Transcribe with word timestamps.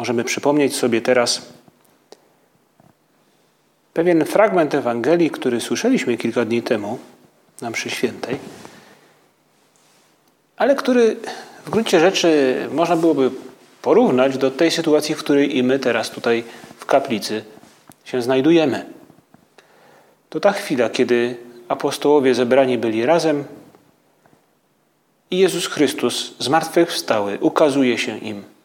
możemy 0.00 0.24
przypomnieć 0.24 0.76
sobie 0.76 1.00
teraz 1.00 1.42
pewien 3.94 4.24
fragment 4.24 4.74
Ewangelii, 4.74 5.30
który 5.30 5.60
słyszeliśmy 5.60 6.16
kilka 6.16 6.44
dni 6.44 6.62
temu 6.62 6.98
na 7.60 7.70
mszy 7.70 7.90
świętej, 7.90 8.36
ale 10.56 10.74
który 10.74 11.16
w 11.64 11.70
gruncie 11.70 12.00
rzeczy 12.00 12.56
można 12.72 12.96
byłoby 12.96 13.30
porównać 13.82 14.38
do 14.38 14.50
tej 14.50 14.70
sytuacji, 14.70 15.14
w 15.14 15.18
której 15.18 15.56
i 15.56 15.62
my 15.62 15.78
teraz 15.78 16.10
tutaj 16.10 16.44
w 16.78 16.86
kaplicy 16.86 17.44
się 18.04 18.22
znajdujemy. 18.22 18.86
To 20.30 20.40
ta 20.40 20.52
chwila, 20.52 20.90
kiedy 20.90 21.36
apostołowie 21.68 22.34
zebrani 22.34 22.78
byli 22.78 23.06
razem 23.06 23.44
i 25.30 25.38
Jezus 25.38 25.66
Chrystus 25.66 26.34
zmartwychwstały 26.38 27.38
ukazuje 27.40 27.98
się 27.98 28.18
im. 28.18 28.59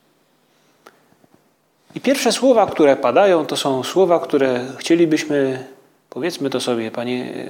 I 1.95 2.02
pierwsze 2.02 2.31
słowa, 2.31 2.66
które 2.66 2.95
padają, 2.95 3.45
to 3.45 3.58
są 3.58 3.84
słowa, 3.84 4.20
które 4.20 4.65
chcielibyśmy, 4.77 5.65
powiedzmy 6.10 6.49
to 6.49 6.60
sobie, 6.60 6.91
Panie, 6.91 7.46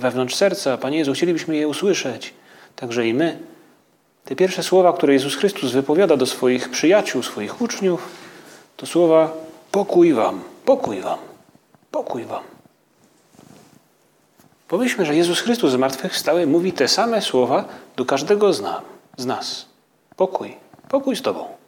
wewnątrz 0.00 0.34
serca, 0.34 0.78
Panie 0.78 0.98
Jezu, 0.98 1.12
chcielibyśmy 1.12 1.56
je 1.56 1.68
usłyszeć, 1.68 2.34
także 2.76 3.08
i 3.08 3.14
my. 3.14 3.38
Te 4.24 4.36
pierwsze 4.36 4.62
słowa, 4.62 4.92
które 4.92 5.12
Jezus 5.12 5.34
Chrystus 5.34 5.72
wypowiada 5.72 6.16
do 6.16 6.26
swoich 6.26 6.68
przyjaciół, 6.68 7.22
swoich 7.22 7.62
uczniów, 7.62 8.08
to 8.76 8.86
słowa 8.86 9.32
pokój 9.70 10.12
wam, 10.12 10.40
pokój 10.64 11.00
wam, 11.00 11.18
pokój 11.90 12.24
wam. 12.24 12.42
Pomyślmy, 14.68 15.06
że 15.06 15.16
Jezus 15.16 15.40
Chrystus 15.40 15.72
zmartwychwstały 15.72 16.46
mówi 16.46 16.72
te 16.72 16.88
same 16.88 17.22
słowa 17.22 17.64
do 17.96 18.04
każdego 18.04 18.52
z, 18.52 18.60
nam, 18.60 18.82
z 19.16 19.26
nas. 19.26 19.66
Pokój, 20.16 20.56
pokój 20.88 21.16
z 21.16 21.22
Tobą. 21.22 21.59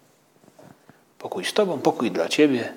Pokój 1.23 1.45
z 1.45 1.53
Tobą, 1.53 1.78
pokój 1.78 2.11
dla 2.11 2.28
Ciebie. 2.28 2.73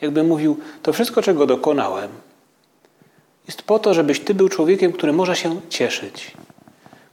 Jakby 0.00 0.22
mówił, 0.22 0.58
to 0.82 0.92
wszystko, 0.92 1.22
czego 1.22 1.46
dokonałem, 1.46 2.10
jest 3.46 3.62
po 3.62 3.78
to, 3.78 3.94
żebyś 3.94 4.20
Ty 4.20 4.34
był 4.34 4.48
człowiekiem, 4.48 4.92
który 4.92 5.12
może 5.12 5.36
się 5.36 5.60
cieszyć, 5.68 6.36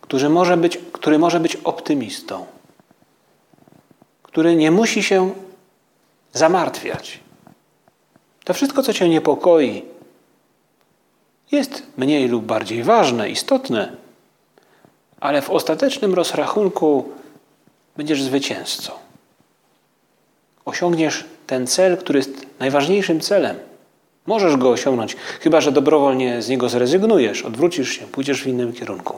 który 0.02 0.30
może 0.30 0.58
być, 0.58 0.80
który 0.92 1.20
może 1.20 1.40
być 1.40 1.56
optymistą, 1.56 2.46
który 4.24 4.56
nie 4.56 4.72
musi 4.72 5.04
się 5.04 5.32
zamartwiać. 6.34 7.20
To 8.44 8.54
wszystko, 8.54 8.84
co 8.84 8.94
Cię 8.94 9.10
niepokoi, 9.10 9.86
jest 11.52 11.84
mniej 11.98 12.28
lub 12.28 12.46
bardziej 12.46 12.84
ważne, 12.84 13.30
istotne, 13.30 13.96
ale 15.20 15.42
w 15.42 15.50
ostatecznym 15.50 16.14
rozrachunku 16.14 17.10
będziesz 17.98 18.24
zwycięzcą. 18.24 19.09
Osiągniesz 20.70 21.26
ten 21.48 21.68
cel, 21.68 21.98
który 21.98 22.20
jest 22.20 22.46
najważniejszym 22.60 23.20
celem. 23.20 23.56
Możesz 24.26 24.58
go 24.58 24.70
osiągnąć, 24.70 25.16
chyba 25.40 25.62
że 25.62 25.72
dobrowolnie 25.72 26.42
z 26.42 26.50
niego 26.50 26.70
zrezygnujesz, 26.70 27.42
odwrócisz 27.42 27.90
się, 27.90 28.08
pójdziesz 28.08 28.44
w 28.44 28.48
innym 28.48 28.74
kierunku. 28.74 29.18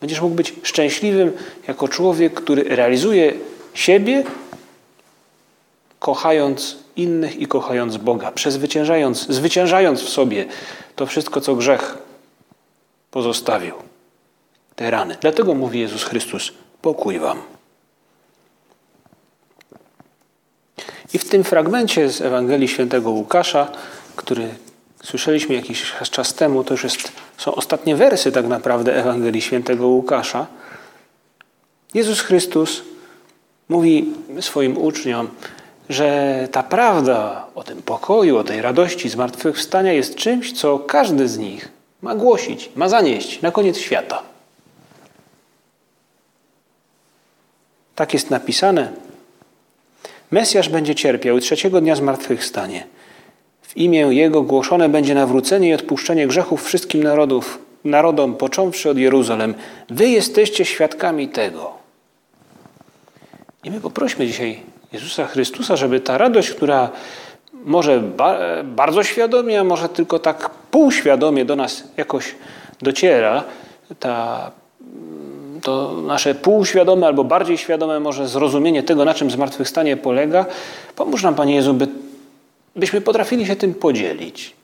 Będziesz 0.00 0.20
mógł 0.20 0.34
być 0.34 0.54
szczęśliwym 0.62 1.32
jako 1.68 1.88
człowiek, 1.88 2.34
który 2.34 2.64
realizuje 2.64 3.32
siebie, 3.74 4.24
kochając 5.98 6.76
innych 6.96 7.36
i 7.36 7.46
kochając 7.46 7.96
Boga, 7.96 8.32
przezwyciężając, 8.32 9.28
zwyciężając 9.28 10.02
w 10.02 10.08
sobie 10.08 10.46
to 10.96 11.06
wszystko, 11.06 11.40
co 11.40 11.54
grzech 11.54 11.98
pozostawił. 13.10 13.74
Te 14.76 14.90
rany. 14.90 15.16
Dlatego 15.20 15.54
mówi 15.54 15.80
Jezus 15.80 16.04
Chrystus: 16.04 16.52
pokój 16.82 17.18
wam. 17.18 17.42
I 21.14 21.18
w 21.18 21.24
tym 21.28 21.44
fragmencie 21.44 22.10
z 22.10 22.20
Ewangelii 22.20 22.68
Świętego 22.68 23.10
Łukasza, 23.10 23.68
który 24.16 24.48
słyszeliśmy 25.04 25.54
jakiś 25.54 25.92
czas 26.10 26.34
temu, 26.34 26.64
to 26.64 26.74
już 26.74 26.84
jest, 26.84 27.12
są 27.38 27.54
ostatnie 27.54 27.96
wersy 27.96 28.32
tak 28.32 28.46
naprawdę 28.46 28.96
Ewangelii 28.96 29.42
Świętego 29.42 29.86
Łukasza. 29.86 30.46
Jezus 31.94 32.20
Chrystus 32.20 32.82
mówi 33.68 34.14
swoim 34.40 34.78
uczniom, 34.78 35.28
że 35.88 36.48
ta 36.52 36.62
prawda 36.62 37.46
o 37.54 37.64
tym 37.64 37.82
pokoju, 37.82 38.36
o 38.36 38.44
tej 38.44 38.62
radości 38.62 39.08
zmartwychwstania 39.08 39.92
jest 39.92 40.14
czymś, 40.14 40.52
co 40.52 40.78
każdy 40.78 41.28
z 41.28 41.38
nich 41.38 41.68
ma 42.02 42.14
głosić, 42.14 42.70
ma 42.76 42.88
zanieść 42.88 43.42
na 43.42 43.50
koniec 43.50 43.78
świata. 43.78 44.22
Tak 47.94 48.14
jest 48.14 48.30
napisane. 48.30 48.92
Mesjasz 50.32 50.68
będzie 50.68 50.94
cierpiał 50.94 51.38
i 51.38 51.40
trzeciego 51.40 51.80
dnia 51.80 51.96
zmartwychwstanie. 51.96 52.86
W 53.62 53.76
imię 53.76 54.00
Jego 54.00 54.42
głoszone 54.42 54.88
będzie 54.88 55.14
nawrócenie 55.14 55.68
i 55.68 55.74
odpuszczenie 55.74 56.26
grzechów 56.26 56.64
wszystkim 56.64 57.02
narodów, 57.02 57.58
narodom, 57.84 58.34
począwszy 58.34 58.90
od 58.90 58.98
Jeruzalem. 58.98 59.54
Wy 59.90 60.08
jesteście 60.08 60.64
świadkami 60.64 61.28
tego. 61.28 61.72
I 63.64 63.70
my 63.70 63.80
poprośmy 63.80 64.26
dzisiaj 64.26 64.60
Jezusa 64.92 65.26
Chrystusa, 65.26 65.76
żeby 65.76 66.00
ta 66.00 66.18
radość, 66.18 66.50
która 66.50 66.90
może 67.52 68.00
ba 68.00 68.38
bardzo 68.64 69.02
świadomie, 69.02 69.60
a 69.60 69.64
może 69.64 69.88
tylko 69.88 70.18
tak 70.18 70.50
półświadomie 70.50 71.44
do 71.44 71.56
nas 71.56 71.84
jakoś 71.96 72.34
dociera, 72.82 73.44
ta, 73.98 74.50
to 75.62 76.02
nasze 76.02 76.34
półświadome 76.34 77.06
albo 77.06 77.24
bardziej 77.24 77.58
świadome 77.58 78.00
może 78.00 78.28
zrozumienie 78.28 78.82
tego, 78.82 79.04
na 79.04 79.14
czym 79.14 79.30
zmartwychwstanie 79.30 79.96
polega, 79.96 80.46
pomóż 80.96 81.22
nam, 81.22 81.34
Panie 81.34 81.54
Jezu, 81.54 81.74
by, 81.74 81.88
byśmy 82.76 83.00
potrafili 83.00 83.46
się 83.46 83.56
tym 83.56 83.74
podzielić. 83.74 84.56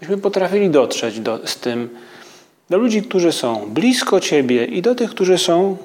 Byśmy 0.00 0.18
potrafili 0.18 0.70
dotrzeć 0.70 1.20
do, 1.20 1.38
z 1.44 1.56
tym 1.56 1.88
do 2.70 2.78
ludzi, 2.78 3.02
którzy 3.02 3.32
są 3.32 3.66
blisko 3.70 4.20
Ciebie 4.20 4.64
i 4.64 4.82
do 4.82 4.94
tych, 4.94 5.10
którzy 5.10 5.38
są 5.38 5.76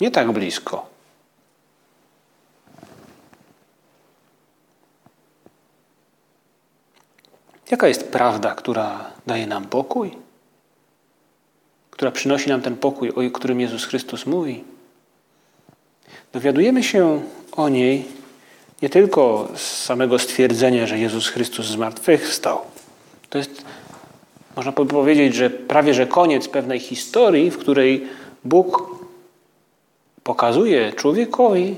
nie 0.00 0.10
tak 0.10 0.32
blisko. 0.32 0.86
Jaka 7.70 7.88
jest 7.88 8.12
prawda, 8.12 8.54
która 8.54 9.10
daje 9.26 9.46
nam 9.46 9.64
pokój? 9.64 10.27
Która 11.98 12.10
przynosi 12.10 12.48
nam 12.48 12.62
ten 12.62 12.76
pokój, 12.76 13.10
o 13.10 13.30
którym 13.30 13.60
Jezus 13.60 13.84
Chrystus 13.84 14.26
mówi? 14.26 14.64
Dowiadujemy 16.32 16.84
się 16.84 17.22
o 17.52 17.68
niej 17.68 18.04
nie 18.82 18.88
tylko 18.88 19.48
z 19.54 19.84
samego 19.84 20.18
stwierdzenia, 20.18 20.86
że 20.86 20.98
Jezus 20.98 21.28
Chrystus 21.28 21.66
zmartwychwstał. 21.66 22.60
To 23.30 23.38
jest, 23.38 23.64
można 24.56 24.72
powiedzieć, 24.72 25.34
że 25.34 25.50
prawie 25.50 25.94
że 25.94 26.06
koniec 26.06 26.48
pewnej 26.48 26.80
historii, 26.80 27.50
w 27.50 27.58
której 27.58 28.06
Bóg 28.44 28.98
pokazuje 30.22 30.92
człowiekowi, 30.92 31.76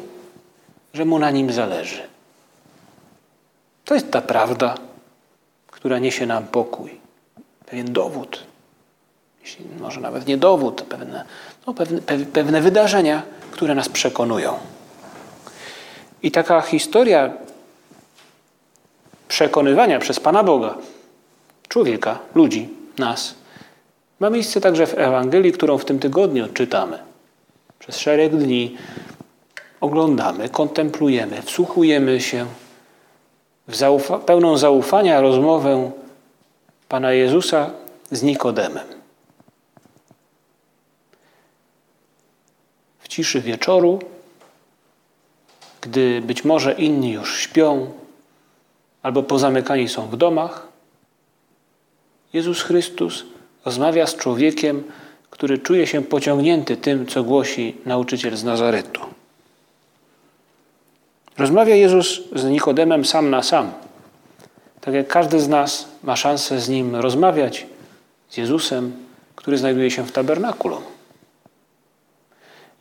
że 0.95 1.05
mu 1.05 1.19
na 1.19 1.31
nim 1.31 1.53
zależy. 1.53 2.03
To 3.85 3.95
jest 3.95 4.11
ta 4.11 4.23
prawda, 4.23 4.75
która 5.67 5.99
niesie 5.99 6.27
nam 6.27 6.47
pokój. 6.47 6.91
Pewien 7.67 7.93
dowód. 7.93 8.50
Może 9.81 10.01
nawet 10.01 10.27
nie 10.27 10.37
dowód, 10.37 10.83
pewne, 10.83 11.25
no 11.67 11.75
pewne, 11.75 12.01
pewne 12.33 12.61
wydarzenia, 12.61 13.23
które 13.51 13.75
nas 13.75 13.89
przekonują. 13.89 14.59
I 16.23 16.31
taka 16.31 16.61
historia 16.61 17.33
przekonywania 19.29 19.99
przez 19.99 20.21
Pana 20.21 20.43
Boga, 20.43 20.75
człowieka, 21.69 22.19
ludzi, 22.35 22.69
nas, 22.99 23.35
ma 24.21 24.31
miejsce 24.31 24.61
także 24.61 24.87
w 24.87 24.99
Ewangelii, 24.99 25.53
którą 25.53 25.79
w 25.79 25.85
tym 25.85 25.99
tygodniu 25.99 26.49
czytamy. 26.49 26.99
Przez 27.79 27.99
szereg 27.99 28.37
dni 28.37 28.77
oglądamy, 29.81 30.49
kontemplujemy, 30.49 31.43
wsłuchujemy 31.43 32.21
się 32.21 32.47
w 33.69 33.77
zaufa 33.77 34.19
pełną 34.19 34.57
zaufania 34.57 35.21
rozmowę 35.21 35.91
Pana 36.89 37.13
Jezusa 37.13 37.71
z 38.11 38.23
Nikodemem. 38.23 39.00
Ciszy 43.21 43.41
wieczoru 43.41 43.99
gdy 45.81 46.21
być 46.21 46.45
może 46.45 46.73
inni 46.73 47.13
już 47.13 47.41
śpią 47.41 47.93
albo 49.03 49.23
pozamykani 49.23 49.89
są 49.89 50.07
w 50.07 50.17
domach, 50.17 50.69
Jezus 52.33 52.63
Chrystus 52.63 53.25
rozmawia 53.65 54.07
z 54.07 54.17
człowiekiem, 54.17 54.83
który 55.31 55.59
czuje 55.59 55.87
się 55.87 56.03
pociągnięty 56.03 56.77
tym, 56.77 57.07
co 57.07 57.25
głosi 57.25 57.77
nauczyciel 57.87 58.37
z 58.37 58.45
Nazaretu. 58.45 59.01
Rozmawia 61.39 61.75
Jezus 61.75 62.21
z 62.35 62.45
Nikodemem 62.45 63.05
sam 63.05 63.31
na 63.31 63.43
sam. 63.43 63.73
Tak 64.81 64.95
jak 64.95 65.09
każdy 65.09 65.41
z 65.41 65.49
nas 65.49 65.89
ma 66.03 66.17
szansę 66.17 66.61
z 66.61 66.69
nim 66.69 66.97
rozmawiać, 66.97 67.67
z 68.31 68.37
Jezusem, 68.37 68.93
który 69.37 69.59
znajduje 69.59 69.91
się 69.91 70.03
w 70.07 70.13
tabernakulum. 70.13 70.90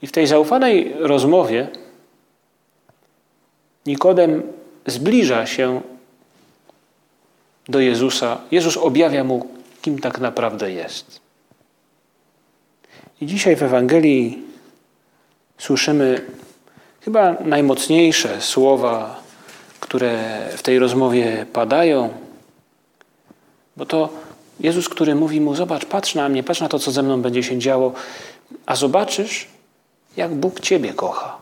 I 0.02 0.08
w 0.08 0.12
tej 0.12 0.28
zaufanej 0.28 0.94
rozmowie 1.00 1.68
Nikodem 3.86 4.44
zbliża 4.86 5.46
się 5.46 5.82
do 7.70 7.80
Jezusa. 7.80 8.42
Jezus 8.52 8.78
objawia 8.78 9.24
mu, 9.24 9.48
kim 9.82 10.00
tak 10.00 10.20
naprawdę 10.20 10.72
jest. 10.72 11.20
I 13.22 13.26
dzisiaj 13.26 13.56
w 13.56 13.64
Ewangelii 13.64 14.44
słyszymy 15.58 16.22
chyba 17.02 17.34
najmocniejsze 17.34 18.42
słowa, 18.42 19.24
które 19.80 20.40
w 20.58 20.62
tej 20.62 20.80
rozmowie 20.80 21.46
padają, 21.54 22.14
bo 23.78 23.86
to 23.86 24.10
Jezus, 24.60 24.90
który 24.90 25.16
mówi 25.16 25.42
mu: 25.42 25.56
Zobacz, 25.56 25.86
patrz 25.86 26.16
na 26.16 26.30
mnie, 26.30 26.44
patrz 26.44 26.62
na 26.62 26.70
to, 26.70 26.80
co 26.80 26.92
ze 26.92 27.04
mną 27.04 27.22
będzie 27.22 27.44
się 27.44 27.60
działo, 27.60 27.94
a 28.66 28.76
zobaczysz, 28.76 29.48
jak 30.20 30.36
Bóg 30.36 30.60
Ciebie 30.60 30.94
kocha. 30.94 31.38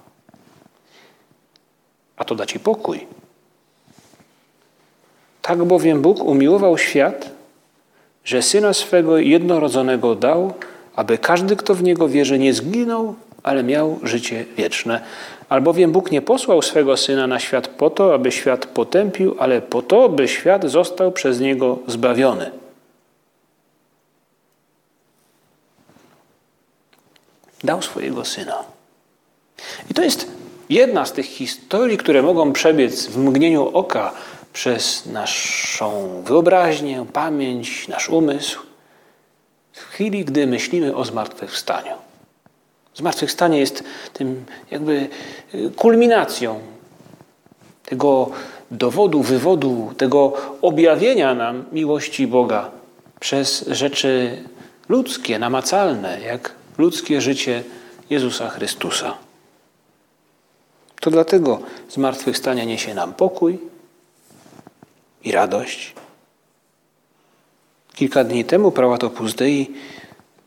A 2.18 2.24
to 2.24 2.36
da 2.36 2.46
Ci 2.46 2.60
pokój. 2.60 3.08
Tak 5.42 5.64
bowiem 5.66 6.02
Bóg 6.02 6.24
umiłował 6.24 6.78
świat, 6.78 7.30
że 8.24 8.42
syna 8.42 8.74
swego 8.74 9.18
jednorodzonego 9.18 10.16
dał, 10.16 10.54
aby 10.96 11.18
każdy, 11.18 11.56
kto 11.56 11.74
w 11.74 11.84
niego 11.84 12.10
wierzy, 12.10 12.40
nie 12.40 12.54
zginął, 12.54 13.16
ale 13.44 13.64
miał 13.64 14.00
życie 14.04 14.46
wieczne. 14.58 15.02
Albowiem 15.50 15.92
Bóg 15.92 16.12
nie 16.12 16.22
posłał 16.22 16.62
swego 16.62 16.98
syna 16.98 17.28
na 17.28 17.40
świat 17.40 17.68
po 17.68 17.90
to, 17.90 18.14
aby 18.14 18.32
świat 18.32 18.66
potępił, 18.66 19.36
ale 19.40 19.62
po 19.62 19.82
to, 19.82 20.10
by 20.10 20.28
świat 20.28 20.66
został 20.66 21.12
przez 21.12 21.40
niego 21.40 21.80
zbawiony. 21.88 22.67
Dał 27.64 27.82
swojego 27.82 28.26
syna. 28.26 28.64
I 29.92 29.94
to 29.94 30.04
jest 30.04 30.32
jedna 30.70 31.06
z 31.06 31.12
tych 31.12 31.26
historii, 31.26 31.98
które 31.98 32.22
mogą 32.22 32.54
przebiec 32.54 33.08
w 33.08 33.18
mgnieniu 33.18 33.68
oka 33.68 34.12
przez 34.54 35.06
naszą 35.06 36.22
wyobraźnię, 36.26 37.06
pamięć, 37.14 37.88
nasz 37.88 38.10
umysł, 38.10 38.60
w 39.72 39.82
chwili, 39.82 40.26
gdy 40.26 40.48
myślimy 40.48 40.96
o 40.96 41.06
zmartwychwstaniu. 41.06 41.94
Zmartwychwstanie 42.96 43.60
jest 43.60 43.84
tym 44.14 44.46
jakby 44.72 45.10
y, 45.56 45.72
kulminacją 45.76 46.60
tego 47.86 48.30
dowodu, 48.72 49.22
wywodu, 49.24 49.94
tego 49.98 50.34
objawienia 50.62 51.36
nam 51.36 51.66
miłości 51.72 52.28
Boga 52.28 52.72
przez 53.20 53.68
rzeczy 53.68 54.44
ludzkie, 54.90 55.40
namacalne, 55.40 56.22
jak 56.22 56.57
ludzkie 56.78 57.22
życie 57.22 57.64
Jezusa 58.10 58.50
Chrystusa. 58.50 59.18
To 61.02 61.12
dlatego 61.12 61.60
zmartwychwstanie 61.90 62.66
niesie 62.66 62.94
nam 62.94 63.14
pokój 63.14 63.60
i 65.24 65.32
radość. 65.32 65.94
Kilka 67.94 68.24
dni 68.24 68.46
temu 68.46 68.72
prałat 68.72 69.04
Opus 69.04 69.36
Dei 69.36 69.72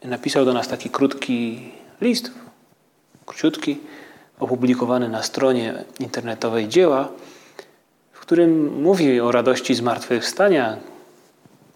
napisał 0.04 0.44
do 0.44 0.52
nas 0.52 0.68
taki 0.68 0.90
krótki 0.90 1.70
list, 2.00 2.30
króciutki, 3.26 3.78
opublikowany 4.40 5.08
na 5.08 5.22
stronie 5.22 5.84
internetowej 6.00 6.68
dzieła, 6.68 7.08
w 8.12 8.20
którym 8.20 8.82
mówi 8.82 9.20
o 9.20 9.32
radości 9.32 9.74
zmartwychwstania, 9.74 10.76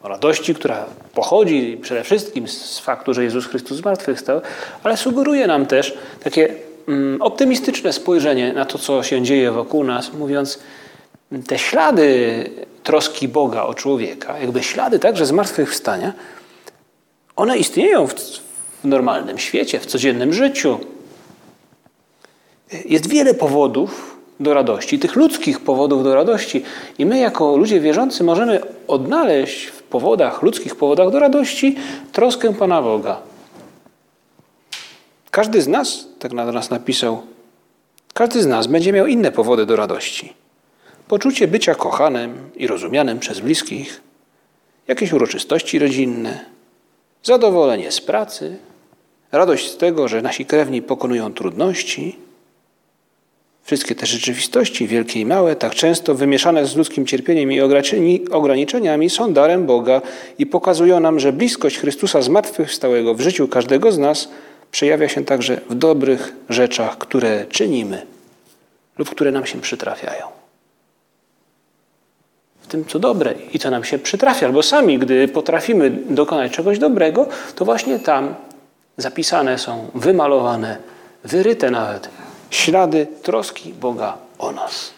radości, 0.04 0.54
która 0.54 0.86
pochodzi 1.14 1.78
przede 1.82 2.04
wszystkim 2.04 2.48
z 2.48 2.78
faktu, 2.78 3.14
że 3.14 3.24
Jezus 3.24 3.46
Chrystus 3.46 3.78
zmartwychwstał, 3.78 4.40
ale 4.82 4.96
sugeruje 4.96 5.46
nam 5.46 5.66
też 5.66 5.94
takie 6.24 6.54
mm, 6.88 7.22
optymistyczne 7.22 7.92
spojrzenie 7.92 8.52
na 8.52 8.64
to, 8.64 8.78
co 8.78 9.02
się 9.02 9.22
dzieje 9.22 9.50
wokół 9.50 9.84
nas, 9.84 10.12
mówiąc, 10.12 10.58
te 11.46 11.58
ślady 11.58 12.50
troski 12.82 13.28
Boga 13.28 13.62
o 13.62 13.74
człowieka, 13.74 14.38
jakby 14.38 14.62
ślady 14.62 14.98
także 14.98 15.26
zmartwychwstania, 15.26 16.12
one 17.36 17.58
istnieją 17.58 18.06
w, 18.06 18.14
w 18.14 18.84
normalnym 18.84 19.38
świecie, 19.38 19.80
w 19.80 19.86
codziennym 19.86 20.32
życiu. 20.32 20.78
Jest 22.84 23.08
wiele 23.08 23.34
powodów 23.34 24.16
do 24.40 24.54
radości, 24.54 24.98
tych 24.98 25.16
ludzkich 25.16 25.60
powodów 25.60 26.04
do 26.04 26.14
radości. 26.14 26.62
I 26.98 27.06
my, 27.06 27.18
jako 27.18 27.56
ludzie 27.56 27.80
wierzący, 27.80 28.24
możemy 28.24 28.60
odnaleźć 28.88 29.66
w 29.66 29.82
powodach, 29.94 30.42
ludzkich 30.42 30.74
powodach 30.76 31.10
do 31.10 31.18
radości 31.18 31.76
troskę 32.12 32.54
Pana 32.54 32.82
Boga. 32.82 33.22
Każdy 35.30 35.62
z 35.62 35.68
nas, 35.68 36.08
tak 36.18 36.32
na 36.32 36.52
nas 36.52 36.70
napisał, 36.70 37.22
każdy 38.14 38.42
z 38.42 38.46
nas 38.46 38.66
będzie 38.66 38.92
miał 38.92 39.06
inne 39.06 39.32
powody 39.32 39.66
do 39.66 39.76
radości. 39.76 40.32
Poczucie 41.08 41.48
bycia 41.48 41.74
kochanym 41.74 42.50
i 42.56 42.66
rozumianym 42.66 43.18
przez 43.18 43.40
bliskich, 43.40 44.02
jakieś 44.88 45.12
uroczystości 45.12 45.78
rodzinne, 45.78 46.44
zadowolenie 47.22 47.92
z 47.92 48.00
pracy, 48.00 48.58
radość 49.32 49.70
z 49.70 49.76
tego, 49.76 50.08
że 50.08 50.22
nasi 50.22 50.46
krewni 50.46 50.82
pokonują 50.82 51.32
trudności. 51.32 52.18
Wszystkie 53.64 53.94
te 53.94 54.06
rzeczywistości, 54.06 54.86
wielkie 54.86 55.20
i 55.20 55.26
małe, 55.26 55.56
tak 55.56 55.74
często 55.74 56.14
wymieszane 56.14 56.66
z 56.66 56.76
ludzkim 56.76 57.06
cierpieniem 57.06 57.52
i 57.52 57.60
ograniczeniami, 58.30 59.10
są 59.10 59.32
darem 59.32 59.66
Boga 59.66 60.02
i 60.38 60.46
pokazują 60.46 61.00
nam, 61.00 61.20
że 61.20 61.32
bliskość 61.32 61.78
Chrystusa 61.78 62.22
zmartwychwstałego 62.22 63.14
w 63.14 63.20
życiu 63.20 63.48
każdego 63.48 63.92
z 63.92 63.98
nas 63.98 64.28
przejawia 64.70 65.08
się 65.08 65.24
także 65.24 65.60
w 65.70 65.74
dobrych 65.74 66.32
rzeczach, 66.48 66.98
które 66.98 67.46
czynimy 67.48 68.06
lub 68.98 69.10
które 69.10 69.32
nam 69.32 69.46
się 69.46 69.60
przytrafiają 69.60 70.26
w 72.60 72.66
tym, 72.66 72.84
co 72.84 72.98
dobre 72.98 73.34
i 73.52 73.58
co 73.58 73.70
nam 73.70 73.84
się 73.84 73.98
przytrafia. 73.98 74.46
Albo 74.46 74.62
sami, 74.62 74.98
gdy 74.98 75.28
potrafimy 75.28 75.90
dokonać 75.90 76.52
czegoś 76.52 76.78
dobrego, 76.78 77.26
to 77.54 77.64
właśnie 77.64 77.98
tam 77.98 78.34
zapisane 78.96 79.58
są, 79.58 79.90
wymalowane, 79.94 80.76
wyryte 81.24 81.70
nawet 81.70 82.08
ślady 82.54 83.06
troski 83.22 83.72
Boga 83.72 84.18
o 84.38 84.52
nas. 84.52 84.90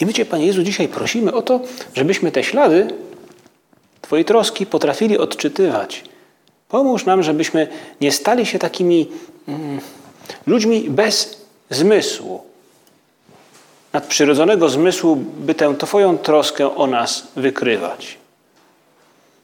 I 0.00 0.06
my 0.06 0.12
Cię, 0.12 0.24
Panie 0.24 0.46
Jezu, 0.46 0.62
dzisiaj 0.62 0.88
prosimy 0.88 1.32
o 1.32 1.42
to, 1.42 1.60
żebyśmy 1.94 2.32
te 2.32 2.44
ślady 2.44 2.88
Twojej 4.02 4.24
troski 4.24 4.66
potrafili 4.66 5.18
odczytywać. 5.18 6.04
Pomóż 6.68 7.04
nam, 7.04 7.22
żebyśmy 7.22 7.68
nie 8.00 8.12
stali 8.12 8.46
się 8.46 8.58
takimi 8.58 9.08
mm, 9.48 9.80
ludźmi 10.46 10.90
bez 10.90 11.42
zmysłu, 11.70 12.44
nadprzyrodzonego 13.92 14.68
zmysłu, 14.68 15.16
by 15.16 15.54
tę 15.54 15.74
Twoją 15.78 16.18
troskę 16.18 16.76
o 16.76 16.86
nas 16.86 17.26
wykrywać. 17.36 18.18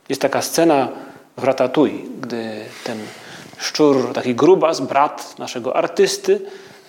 Jest 0.09 0.23
taka 0.23 0.43
scena 0.43 0.89
w 1.37 1.45
Ratatouille, 1.45 2.03
gdy 2.21 2.65
ten 2.85 2.99
szczur, 3.59 4.13
taki 4.13 4.35
grubas, 4.35 4.81
brat 4.81 5.39
naszego 5.39 5.77
artysty, 5.77 6.41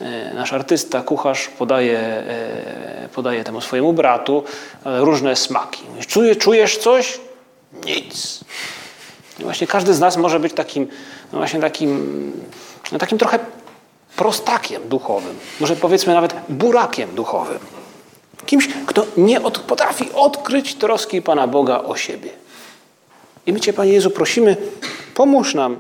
e, 0.02 0.34
nasz 0.34 0.54
artysta, 0.54 1.02
kucharz 1.02 1.48
podaje, 1.48 2.00
e, 2.00 3.10
podaje 3.16 3.44
temu 3.44 3.62
swojemu 3.62 3.94
bratu 3.94 4.44
różne 4.86 5.36
smaki. 5.36 5.84
Czujesz, 6.08 6.38
czujesz 6.38 6.78
coś? 6.78 7.20
Nic. 7.86 8.40
I 9.40 9.44
właśnie 9.44 9.68
każdy 9.68 9.94
z 9.94 10.00
nas 10.00 10.18
może 10.18 10.40
być 10.40 10.54
takim, 10.54 10.88
no 11.34 11.38
właśnie 11.38 11.60
takim, 11.60 12.32
no 12.92 12.98
takim 12.98 13.18
trochę 13.18 13.40
prostakiem 14.16 14.90
duchowym, 14.90 15.40
może 15.60 15.76
powiedzmy 15.76 16.14
nawet 16.14 16.36
burakiem 16.50 17.16
duchowym. 17.16 17.60
Kimś, 18.46 18.68
kto 18.86 19.06
nie 19.18 19.42
od, 19.42 19.60
potrafi 19.60 20.10
odkryć 20.14 20.76
troski 20.76 21.22
Pana 21.22 21.48
Boga 21.48 21.80
o 21.80 21.96
siebie. 21.96 22.30
I 23.46 23.54
my 23.54 23.60
Cię, 23.60 23.74
Panie 23.74 23.94
Jezu, 23.94 24.10
prosimy, 24.10 24.58
pomóż 25.16 25.56
nam 25.56 25.80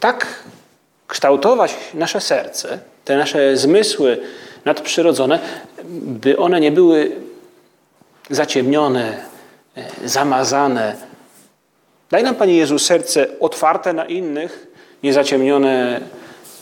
tak 0.00 0.26
kształtować 1.06 1.74
nasze 1.94 2.20
serce, 2.20 2.78
te 3.04 3.16
nasze 3.16 3.56
zmysły 3.56 4.18
nadprzyrodzone, 4.64 5.38
by 6.02 6.38
one 6.38 6.60
nie 6.60 6.72
były 6.72 7.12
zaciemnione, 8.30 9.16
e, 9.76 9.84
zamazane 10.08 11.08
Daj 12.10 12.22
nam, 12.22 12.34
Panie 12.34 12.56
Jezu, 12.56 12.78
serce 12.78 13.26
otwarte 13.40 13.92
na 13.92 14.04
innych, 14.04 14.66
niezaciemnione 15.02 16.00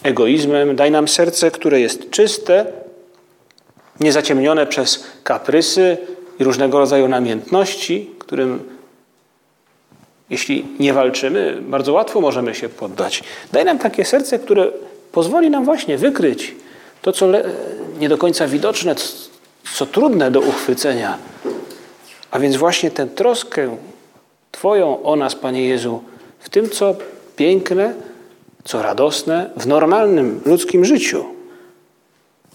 egoizmem. 0.03 0.77
Daj 0.77 0.91
nam 0.91 1.09
serce, 1.09 1.51
które 1.51 1.81
jest 1.81 2.11
czyste, 2.11 2.67
niezaciemnione 4.01 4.67
przez 4.67 5.07
kaprysy 5.25 5.99
i 6.39 6.45
różnego 6.45 6.79
rodzaju 6.79 7.09
namiętności, 7.09 8.11
którym 8.19 8.76
jeśli 10.31 10.67
nie 10.79 10.93
walczymy, 10.93 11.59
bardzo 11.63 11.93
łatwo 11.93 12.21
możemy 12.21 12.55
się 12.55 12.69
poddać. 12.69 13.23
Daj 13.53 13.65
nam 13.65 13.79
takie 13.79 14.05
serce, 14.05 14.39
które 14.39 14.71
pozwoli 15.13 15.51
nam 15.51 15.65
właśnie 15.65 15.99
wykryć 15.99 16.55
to, 17.03 17.13
co 17.13 17.27
nie 18.01 18.09
do 18.09 18.19
końca 18.19 18.47
widoczne, 18.47 18.95
co 19.75 19.87
trudne 19.87 20.31
do 20.31 20.41
uchwycenia. 20.41 21.19
A 22.31 22.39
więc 22.39 22.57
właśnie 22.57 22.91
tę 22.91 23.07
troskę 23.07 23.77
Twoją 24.53 25.03
o 25.03 25.17
nas, 25.17 25.35
Panie 25.35 25.69
Jezu, 25.69 26.03
w 26.39 26.49
tym, 26.49 26.71
co 26.71 26.95
piękne, 27.37 27.95
co 28.65 28.83
radosne, 28.83 29.51
w 29.57 29.67
normalnym 29.67 30.41
ludzkim 30.45 30.85
życiu, 30.85 31.25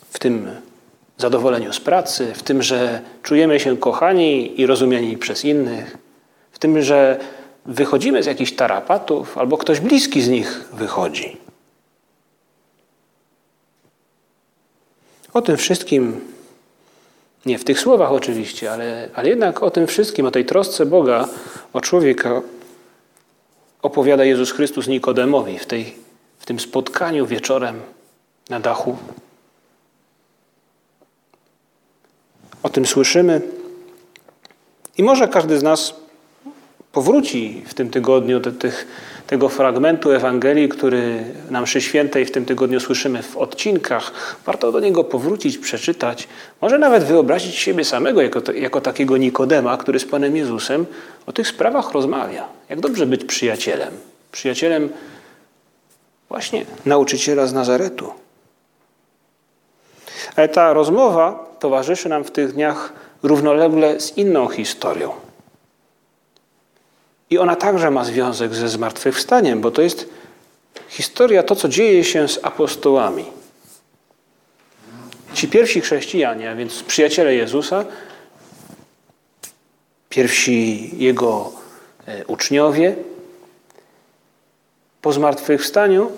w 0.09 0.19
tym 0.19 0.47
zadowoleniu 1.17 1.73
z 1.73 1.79
pracy, 1.79 2.33
w 2.33 2.43
tym, 2.43 2.63
że 2.63 3.01
czujemy 3.23 3.59
się 3.59 3.77
kochani 3.77 4.61
i 4.61 4.65
rozumieni 4.65 5.17
przez 5.17 5.45
innych, 5.45 5.97
w 6.51 6.59
tym, 6.59 6.81
że 6.81 7.19
wychodzimy 7.65 8.23
z 8.23 8.25
jakichś 8.25 8.51
tarapatów, 8.51 9.37
albo 9.37 9.57
ktoś 9.57 9.79
bliski 9.79 10.21
z 10.21 10.29
nich 10.29 10.69
wychodzi. 10.73 11.37
O 15.33 15.41
tym 15.41 15.57
wszystkim, 15.57 16.21
nie 17.45 17.59
w 17.59 17.63
tych 17.63 17.79
słowach 17.79 18.11
oczywiście, 18.11 18.71
ale, 18.71 19.09
ale 19.13 19.29
jednak 19.29 19.63
o 19.63 19.71
tym 19.71 19.87
wszystkim, 19.87 20.25
o 20.25 20.31
tej 20.31 20.45
trosce 20.45 20.85
Boga, 20.85 21.27
o 21.73 21.81
człowieka, 21.81 22.41
opowiada 23.81 24.25
Jezus 24.25 24.51
Chrystus 24.51 24.87
Nikodemowi 24.87 25.59
w, 25.59 25.65
tej, 25.65 25.95
w 26.39 26.45
tym 26.45 26.59
spotkaniu 26.59 27.25
wieczorem 27.25 27.81
na 28.49 28.59
dachu. 28.59 28.97
O 32.63 32.69
tym 32.69 32.85
słyszymy. 32.85 33.41
I 34.97 35.03
może 35.03 35.27
każdy 35.27 35.59
z 35.59 35.63
nas 35.63 35.93
powróci 36.91 37.63
w 37.67 37.73
tym 37.73 37.89
tygodniu 37.89 38.39
do 38.39 38.51
tych, 38.51 38.87
tego 39.27 39.49
fragmentu 39.49 40.11
Ewangelii, 40.11 40.69
który 40.69 41.23
na 41.49 41.61
mszy 41.61 41.81
świętej 41.81 42.25
w 42.25 42.31
tym 42.31 42.45
tygodniu 42.45 42.79
słyszymy 42.79 43.23
w 43.23 43.37
odcinkach. 43.37 44.11
Warto 44.45 44.71
do 44.71 44.79
niego 44.79 45.03
powrócić, 45.03 45.57
przeczytać, 45.57 46.27
może 46.61 46.77
nawet 46.77 47.03
wyobrazić 47.03 47.55
siebie 47.55 47.85
samego 47.85 48.21
jako, 48.21 48.51
jako 48.53 48.81
takiego 48.81 49.17
Nikodema, 49.17 49.77
który 49.77 49.99
z 49.99 50.05
Panem 50.05 50.35
Jezusem 50.35 50.85
o 51.25 51.31
tych 51.31 51.47
sprawach 51.47 51.91
rozmawia. 51.91 52.47
Jak 52.69 52.79
dobrze 52.79 53.05
być 53.05 53.25
przyjacielem. 53.25 53.93
Przyjacielem 54.31 54.89
właśnie 56.29 56.65
nauczyciela 56.85 57.47
z 57.47 57.53
Nazaretu. 57.53 58.13
Ale 60.35 60.49
ta 60.49 60.73
rozmowa 60.73 61.55
towarzyszy 61.59 62.09
nam 62.09 62.23
w 62.23 62.31
tych 62.31 62.53
dniach 62.53 62.93
równolegle 63.23 63.99
z 63.99 64.17
inną 64.17 64.47
historią. 64.47 65.11
I 67.31 67.37
ona 67.37 67.55
także 67.55 67.91
ma 67.91 68.03
związek 68.03 68.53
ze 68.53 68.69
zmartwychwstaniem, 68.69 69.61
bo 69.61 69.71
to 69.71 69.81
jest 69.81 70.09
historia, 70.89 71.43
to 71.43 71.55
co 71.55 71.69
dzieje 71.69 72.03
się 72.03 72.27
z 72.27 72.39
apostołami. 72.43 73.25
Ci 75.33 75.47
pierwsi 75.47 75.81
chrześcijanie, 75.81 76.51
a 76.51 76.55
więc 76.55 76.83
przyjaciele 76.83 77.35
Jezusa, 77.35 77.85
pierwsi 80.09 80.89
Jego 80.97 81.51
e, 82.07 82.25
uczniowie, 82.25 82.95
po 85.01 85.13
zmartwychwstaniu, 85.13 86.11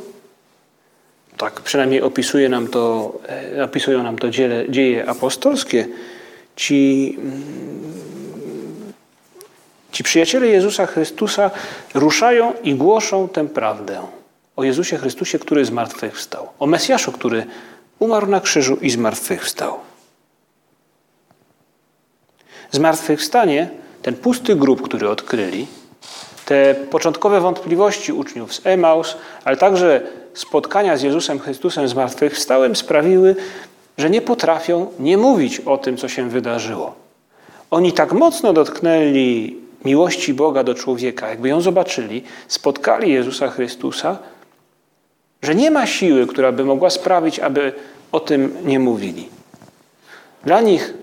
tak 1.37 1.61
przynajmniej 1.61 2.01
opisuje 2.01 2.49
nam 2.49 2.67
to, 2.67 3.13
e, 3.57 3.63
opisują 3.63 4.03
nam 4.03 4.17
to 4.17 4.29
dzieje, 4.29 4.65
dzieje 4.69 5.09
apostolskie, 5.09 5.87
ci 6.55 7.15
mm, 7.19 8.12
Ci 9.93 10.03
przyjaciele 10.03 10.47
Jezusa 10.47 10.85
Chrystusa 10.85 11.51
ruszają 11.93 12.53
i 12.63 12.75
głoszą 12.75 13.29
tę 13.29 13.47
prawdę 13.47 14.01
o 14.55 14.63
Jezusie 14.63 14.97
Chrystusie, 14.97 15.39
który 15.39 15.65
zmartwychwstał, 15.65 16.49
o 16.59 16.65
Mesjaszu, 16.65 17.11
który 17.11 17.45
umarł 17.99 18.27
na 18.27 18.41
krzyżu 18.41 18.77
i 18.81 18.89
zmartwychwstał. 18.89 19.79
Zmartwychwstanie, 22.71 23.69
ten 24.01 24.15
pusty 24.15 24.55
grób, 24.55 24.81
który 24.81 25.09
odkryli, 25.09 25.67
te 26.45 26.75
początkowe 26.75 27.41
wątpliwości 27.41 28.13
uczniów 28.13 28.53
z 28.53 28.61
Emaus, 28.63 29.17
ale 29.43 29.57
także 29.57 30.01
spotkania 30.33 30.97
z 30.97 31.01
Jezusem 31.01 31.39
Chrystusem 31.39 31.87
zmartwychwstałym 31.87 32.75
sprawiły, 32.75 33.35
że 33.97 34.09
nie 34.09 34.21
potrafią 34.21 34.87
nie 34.99 35.17
mówić 35.17 35.59
o 35.59 35.77
tym, 35.77 35.97
co 35.97 36.09
się 36.09 36.29
wydarzyło. 36.29 36.95
Oni 37.71 37.93
tak 37.93 38.13
mocno 38.13 38.53
dotknęli 38.53 39.62
miłości 39.85 40.33
Boga 40.33 40.63
do 40.63 40.75
człowieka, 40.75 41.29
jakby 41.29 41.49
ją 41.49 41.61
zobaczyli, 41.61 42.23
spotkali 42.47 43.11
Jezusa 43.11 43.49
Chrystusa, 43.49 44.17
że 45.41 45.55
nie 45.55 45.71
ma 45.71 45.87
siły, 45.87 46.27
która 46.27 46.51
by 46.51 46.65
mogła 46.65 46.89
sprawić, 46.89 47.39
aby 47.39 47.73
o 48.11 48.19
tym 48.19 48.57
nie 48.65 48.79
mówili. 48.79 49.29
Dla 50.43 50.61
nich, 50.61 50.93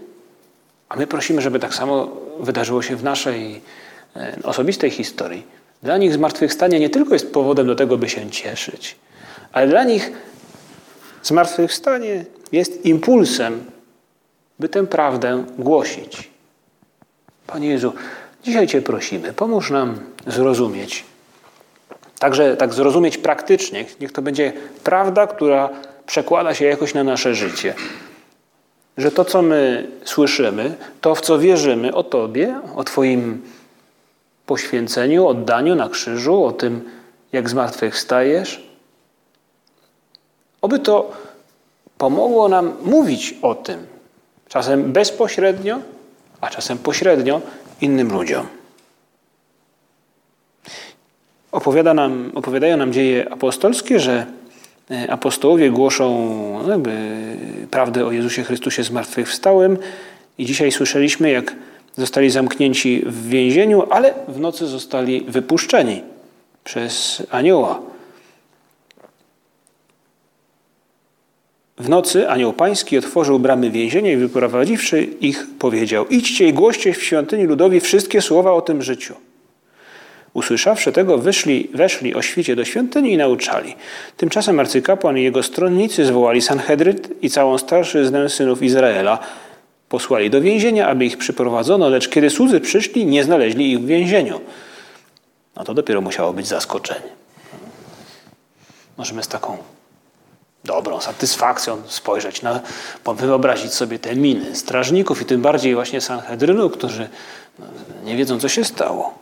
a 0.89 0.97
my 0.97 1.07
prosimy, 1.07 1.43
żeby 1.43 1.59
tak 1.59 1.75
samo 1.75 2.17
wydarzyło 2.41 2.83
się 2.83 2.97
w 2.97 3.05
naszej 3.05 3.61
e, 4.17 4.37
osobistej 4.43 4.91
historii, 4.91 5.47
dla 5.83 5.99
nich 5.99 6.13
zmartwychwstanie 6.13 6.81
nie 6.81 6.91
tylko 6.91 7.15
jest 7.15 7.33
powodem 7.33 7.67
do 7.67 7.75
tego, 7.75 7.99
by 7.99 8.09
się 8.09 8.31
cieszyć, 8.31 8.97
ale 9.53 9.69
dla 9.69 9.85
nich 9.85 10.13
zmartwychwstanie 11.23 12.25
jest 12.53 12.87
impulsem, 12.87 13.65
by 14.59 14.69
tę 14.69 14.87
prawdę 14.87 15.45
głosić. 15.59 16.31
Panie 17.47 17.69
Jezu, 17.69 17.93
Dzisiaj 18.45 18.67
Cię 18.67 18.83
prosimy, 18.83 19.33
pomóż 19.33 19.71
nam 19.71 19.99
zrozumieć. 20.27 21.05
Także 22.19 22.57
tak 22.57 22.75
zrozumieć 22.75 23.19
praktycznie. 23.19 23.85
Niech 24.01 24.13
to 24.13 24.23
będzie 24.23 24.53
prawda, 24.85 25.27
która 25.27 25.69
przekłada 26.07 26.55
się 26.55 26.65
jakoś 26.65 26.95
na 26.95 27.05
nasze 27.05 27.35
życie. 27.35 27.75
Że 28.97 29.11
to, 29.11 29.25
co 29.25 29.43
my 29.43 29.89
słyszymy, 30.05 30.75
to, 31.01 31.15
w 31.15 31.21
co 31.21 31.39
wierzymy 31.39 31.95
o 31.95 32.03
Tobie, 32.03 32.61
o 32.77 32.85
Twoim 32.85 33.43
poświęceniu, 34.47 35.27
oddaniu 35.27 35.75
na 35.75 35.89
krzyżu, 35.89 36.45
o 36.45 36.53
tym, 36.53 36.91
jak 37.33 37.49
zmartwychwstajesz, 37.49 38.69
oby 40.63 40.79
to 40.79 41.13
pomogło 41.99 42.49
nam 42.49 42.73
mówić 42.83 43.35
o 43.43 43.55
tym. 43.55 43.87
Czasem 44.49 44.93
bezpośrednio, 44.93 45.79
a 46.41 46.49
czasem 46.49 46.79
pośrednio, 46.79 47.41
innym 47.81 48.13
ludziom. 48.13 48.47
Opowiada 51.53 51.95
nam, 51.95 52.33
opowiadają 52.35 52.77
nam 52.77 52.93
dzieje 52.93 53.33
apostolskie, 53.33 54.01
że 54.01 54.27
e, 54.91 55.13
apostołowie 55.13 55.71
głoszą 55.71 56.09
no 56.67 56.73
jakby, 56.73 56.93
prawdę 57.71 58.07
o 58.07 58.13
Jezusie 58.13 58.45
Chrystusie 58.45 58.83
zmartwychwstałym 58.83 59.79
i 60.39 60.45
dzisiaj 60.47 60.73
słyszeliśmy, 60.73 61.31
jak 61.31 61.55
zostali 61.97 62.31
zamknięci 62.31 63.03
w 63.07 63.29
więzieniu, 63.29 63.83
ale 63.91 64.15
w 64.29 64.41
nocy 64.41 64.67
zostali 64.67 65.21
wypuszczeni 65.21 66.03
przez 66.65 67.23
anioła. 67.31 67.90
W 71.81 71.89
nocy 71.89 72.29
anioł 72.29 72.53
pański 72.53 72.99
otworzył 72.99 73.39
bramy 73.39 73.71
więzienia 73.71 74.13
i 74.13 74.17
wyprowadziwszy 74.17 75.03
ich 75.03 75.47
powiedział 75.59 76.07
idźcie 76.07 76.49
i 76.49 76.53
głoście 76.53 76.93
w 76.93 77.05
świątyni 77.05 77.45
ludowi 77.45 77.81
wszystkie 77.81 78.23
słowa 78.23 78.53
o 78.53 78.61
tym 78.61 78.83
życiu. 78.83 79.15
Usłyszawszy 80.33 80.93
tego, 80.93 81.19
wyszli, 81.19 81.71
weszli 81.75 82.15
o 82.15 82.23
świcie 82.23 82.57
do 82.57 82.65
świątyni 82.65 83.13
i 83.13 83.17
nauczali. 83.17 83.77
Tymczasem 84.17 84.61
arcykapłan 84.61 85.19
i 85.19 85.23
jego 85.23 85.43
stronnicy 85.43 86.05
zwołali 86.05 86.43
Sanhedryt 86.43 87.23
i 87.23 87.31
całą 87.31 87.59
starszyznę 87.59 88.29
synów 88.29 88.63
Izraela. 88.63 89.19
Posłali 89.89 90.31
do 90.31 90.41
więzienia, 90.41 90.89
aby 90.89 91.05
ich 91.05 91.19
przyprowadzono, 91.19 91.89
lecz 91.89 92.09
kiedy 92.09 92.31
słudzy 92.31 92.61
przyszli, 92.61 93.07
nie 93.07 93.25
znaleźli 93.25 93.73
ich 93.73 93.81
w 93.81 93.87
więzieniu. 93.87 94.41
No 95.57 95.65
to 95.65 95.75
dopiero 95.75 96.01
musiało 96.01 96.33
być 96.33 96.47
zaskoczenie. 96.47 97.11
Możemy 98.97 99.23
z 99.23 99.29
taką 99.29 99.59
dobrą 100.65 101.01
satysfakcją 101.01 101.77
spojrzeć 101.87 102.43
na, 102.43 102.61
wyobrazić 103.07 103.75
sobie 103.75 103.99
te 103.99 104.17
miny 104.17 104.57
strażników 104.57 105.23
i 105.23 105.25
tym 105.25 105.43
bardziej 105.43 105.75
właśnie 105.75 106.01
Sanhedrynu, 106.01 106.71
którzy 106.71 107.09
no, 107.59 107.67
nie 108.05 108.17
wiedzą, 108.17 108.39
co 108.39 108.49
się 108.49 108.65
stało. 108.65 109.15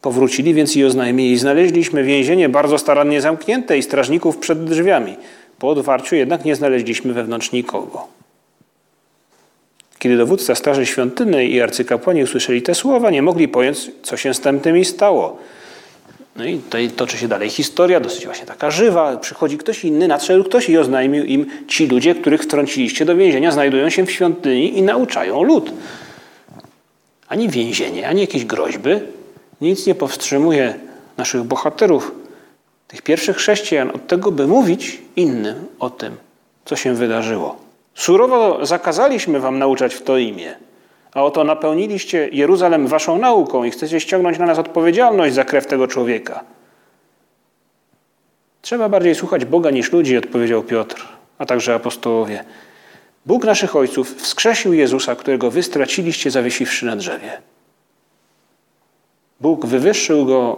Powrócili 0.00 0.54
więc 0.54 0.76
i 0.76 0.84
oznajmili, 0.84 1.38
znaleźliśmy 1.38 2.04
więzienie 2.04 2.48
bardzo 2.48 2.78
starannie 2.78 3.20
zamknięte 3.20 3.78
i 3.78 3.82
strażników 3.82 4.38
przed 4.38 4.64
drzwiami. 4.64 5.16
Po 5.58 5.68
otwarciu 5.68 6.16
jednak 6.16 6.44
nie 6.44 6.56
znaleźliśmy 6.56 7.12
wewnątrz 7.12 7.52
nikogo. 7.52 8.06
Kiedy 9.98 10.16
dowódca 10.16 10.54
Straży 10.54 10.86
Świątynnej 10.86 11.52
i 11.52 11.60
arcykapłani 11.60 12.22
usłyszeli 12.22 12.62
te 12.62 12.74
słowa, 12.74 13.10
nie 13.10 13.22
mogli 13.22 13.48
pojąć, 13.48 13.90
co 14.02 14.16
się 14.16 14.34
z 14.34 14.40
tamtymi 14.40 14.84
stało. 14.84 15.38
No 16.36 16.44
i 16.44 16.58
tutaj 16.58 16.90
toczy 16.90 17.18
się 17.18 17.28
dalej 17.28 17.50
historia, 17.50 18.00
dosyć 18.00 18.24
właśnie 18.24 18.46
taka 18.46 18.70
żywa. 18.70 19.16
Przychodzi 19.16 19.58
ktoś 19.58 19.84
inny, 19.84 20.08
nadszedł 20.08 20.44
ktoś 20.44 20.68
i 20.68 20.78
oznajmił 20.78 21.24
im, 21.24 21.46
ci 21.68 21.86
ludzie, 21.86 22.14
których 22.14 22.42
wtrąciliście 22.42 23.04
do 23.04 23.16
więzienia, 23.16 23.52
znajdują 23.52 23.90
się 23.90 24.06
w 24.06 24.10
świątyni 24.10 24.78
i 24.78 24.82
nauczają 24.82 25.42
lud. 25.42 25.72
Ani 27.28 27.48
więzienie, 27.48 28.08
ani 28.08 28.20
jakieś 28.20 28.44
groźby, 28.44 28.90
nic 29.60 29.86
nie 29.86 29.94
powstrzymuje 29.94 30.74
naszych 31.16 31.42
bohaterów, 31.42 32.12
tych 32.88 33.02
pierwszych 33.02 33.36
chrześcijan, 33.36 33.90
od 33.90 34.06
tego, 34.06 34.32
by 34.32 34.46
mówić 34.46 34.98
innym 35.16 35.66
o 35.78 35.90
tym, 35.90 36.16
co 36.64 36.76
się 36.76 36.94
wydarzyło. 36.94 37.56
Surowo 37.94 38.66
zakazaliśmy 38.66 39.40
wam 39.40 39.58
nauczać 39.58 39.94
w 39.94 40.02
to 40.02 40.18
imię, 40.18 40.54
a 41.14 41.22
oto 41.22 41.44
napełniliście 41.44 42.28
Jeruzalem 42.32 42.86
waszą 42.86 43.18
nauką 43.18 43.64
i 43.64 43.70
chcecie 43.70 44.00
ściągnąć 44.00 44.38
na 44.38 44.46
nas 44.46 44.58
odpowiedzialność 44.58 45.34
za 45.34 45.44
krew 45.44 45.66
tego 45.66 45.88
człowieka. 45.88 46.44
Trzeba 48.62 48.88
bardziej 48.88 49.14
słuchać 49.14 49.44
Boga 49.44 49.70
niż 49.70 49.92
ludzi, 49.92 50.16
odpowiedział 50.16 50.62
Piotr, 50.62 51.08
a 51.38 51.46
także 51.46 51.74
apostołowie. 51.74 52.44
Bóg 53.26 53.44
naszych 53.44 53.76
ojców 53.76 54.16
wskrzesił 54.16 54.72
Jezusa, 54.72 55.16
którego 55.16 55.50
wy 55.50 55.62
straciliście 55.62 56.30
zawiesiwszy 56.30 56.86
na 56.86 56.96
drzewie. 56.96 57.42
Bóg 59.40 59.66
wywyższył 59.66 60.26
go 60.26 60.56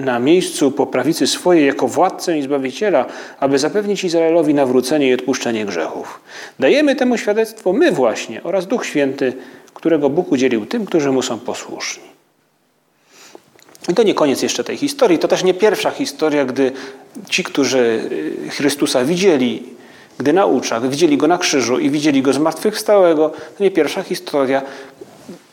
na 0.00 0.18
miejscu 0.18 0.70
po 0.70 0.86
prawicy 0.86 1.26
swojej 1.26 1.66
jako 1.66 1.88
władcę 1.88 2.38
i 2.38 2.42
zbawiciela, 2.42 3.06
aby 3.40 3.58
zapewnić 3.58 4.04
Izraelowi 4.04 4.54
nawrócenie 4.54 5.08
i 5.08 5.14
odpuszczenie 5.14 5.66
grzechów. 5.66 6.20
Dajemy 6.58 6.96
temu 6.96 7.18
świadectwo 7.18 7.72
my 7.72 7.92
właśnie 7.92 8.42
oraz 8.42 8.66
Duch 8.66 8.86
Święty, 8.86 9.32
którego 9.74 10.10
Bóg 10.10 10.32
udzielił 10.32 10.66
tym, 10.66 10.86
którzy 10.86 11.12
mu 11.12 11.22
są 11.22 11.38
posłuszni. 11.38 12.10
I 13.88 13.94
to 13.94 14.02
nie 14.02 14.14
koniec 14.14 14.42
jeszcze 14.42 14.64
tej 14.64 14.76
historii. 14.76 15.18
To 15.18 15.28
też 15.28 15.44
nie 15.44 15.54
pierwsza 15.54 15.90
historia, 15.90 16.44
gdy 16.44 16.72
ci, 17.28 17.44
którzy 17.44 18.10
y, 18.46 18.50
Chrystusa 18.50 19.04
widzieli, 19.04 19.62
gdy 20.18 20.32
naucza, 20.32 20.80
widzieli 20.80 21.16
go 21.16 21.26
na 21.26 21.38
krzyżu 21.38 21.78
i 21.78 21.90
widzieli 21.90 22.22
go 22.22 22.32
zmartwychwstałego, 22.32 23.28
to 23.58 23.64
nie 23.64 23.70
pierwsza 23.70 24.02
historia, 24.02 24.62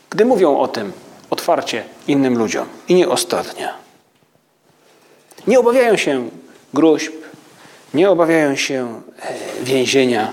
gdy 0.10 0.26
mówią 0.26 0.58
o 0.58 0.68
tym 0.68 0.92
otwarcie 1.30 1.84
innym 2.08 2.38
ludziom. 2.38 2.66
I 2.88 2.94
nie 2.94 3.10
ostatnia. 3.10 3.87
Nie 5.48 5.60
obawiają 5.60 5.98
się 5.98 6.30
gruźb, 6.74 7.14
nie 7.94 8.10
obawiają 8.10 8.56
się 8.56 9.02
e, 9.22 9.64
więzienia. 9.64 10.32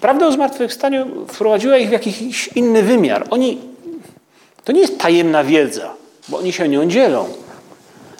Prawda 0.00 0.26
o 0.26 0.32
zmartwychwstaniu 0.32 1.26
wprowadziła 1.26 1.76
ich 1.76 1.88
w 1.88 1.92
jakiś 1.92 2.48
inny 2.48 2.82
wymiar. 2.82 3.26
Oni, 3.30 3.58
to 4.64 4.72
nie 4.72 4.80
jest 4.80 4.98
tajemna 4.98 5.44
wiedza, 5.44 5.94
bo 6.28 6.38
oni 6.38 6.52
się 6.52 6.68
nią 6.68 6.88
dzielą, 6.88 7.28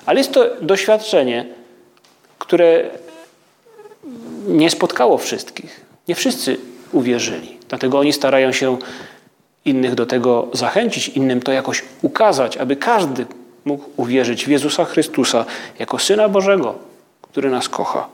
ale 0.06 0.20
jest 0.20 0.32
to 0.32 0.44
doświadczenie, 0.60 1.46
które 2.38 2.90
nie 4.48 4.70
spotkało 4.70 5.18
wszystkich. 5.18 5.80
Nie 6.08 6.14
wszyscy 6.14 6.56
uwierzyli. 6.92 7.58
Dlatego 7.68 7.98
oni 7.98 8.12
starają 8.12 8.52
się 8.52 8.78
innych 9.64 9.94
do 9.94 10.06
tego 10.06 10.48
zachęcić, 10.52 11.08
innym 11.08 11.42
to 11.42 11.52
jakoś 11.52 11.84
ukazać, 12.02 12.56
aby 12.56 12.76
każdy 12.76 13.26
mógł 13.66 13.84
uwierzyć 13.96 14.46
w 14.46 14.48
Jezusa 14.48 14.84
Chrystusa 14.84 15.44
jako 15.78 15.98
Syna 15.98 16.28
Bożego, 16.28 16.74
który 17.22 17.50
nas 17.50 17.68
kocha. 17.68 18.08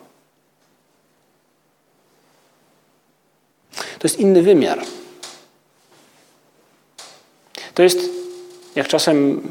To 3.73 4.09
jest 4.09 4.19
inny 4.19 4.43
wymiar. 4.43 4.83
To 7.75 7.83
jest, 7.83 7.99
jak 8.75 8.89
czasem 8.89 9.43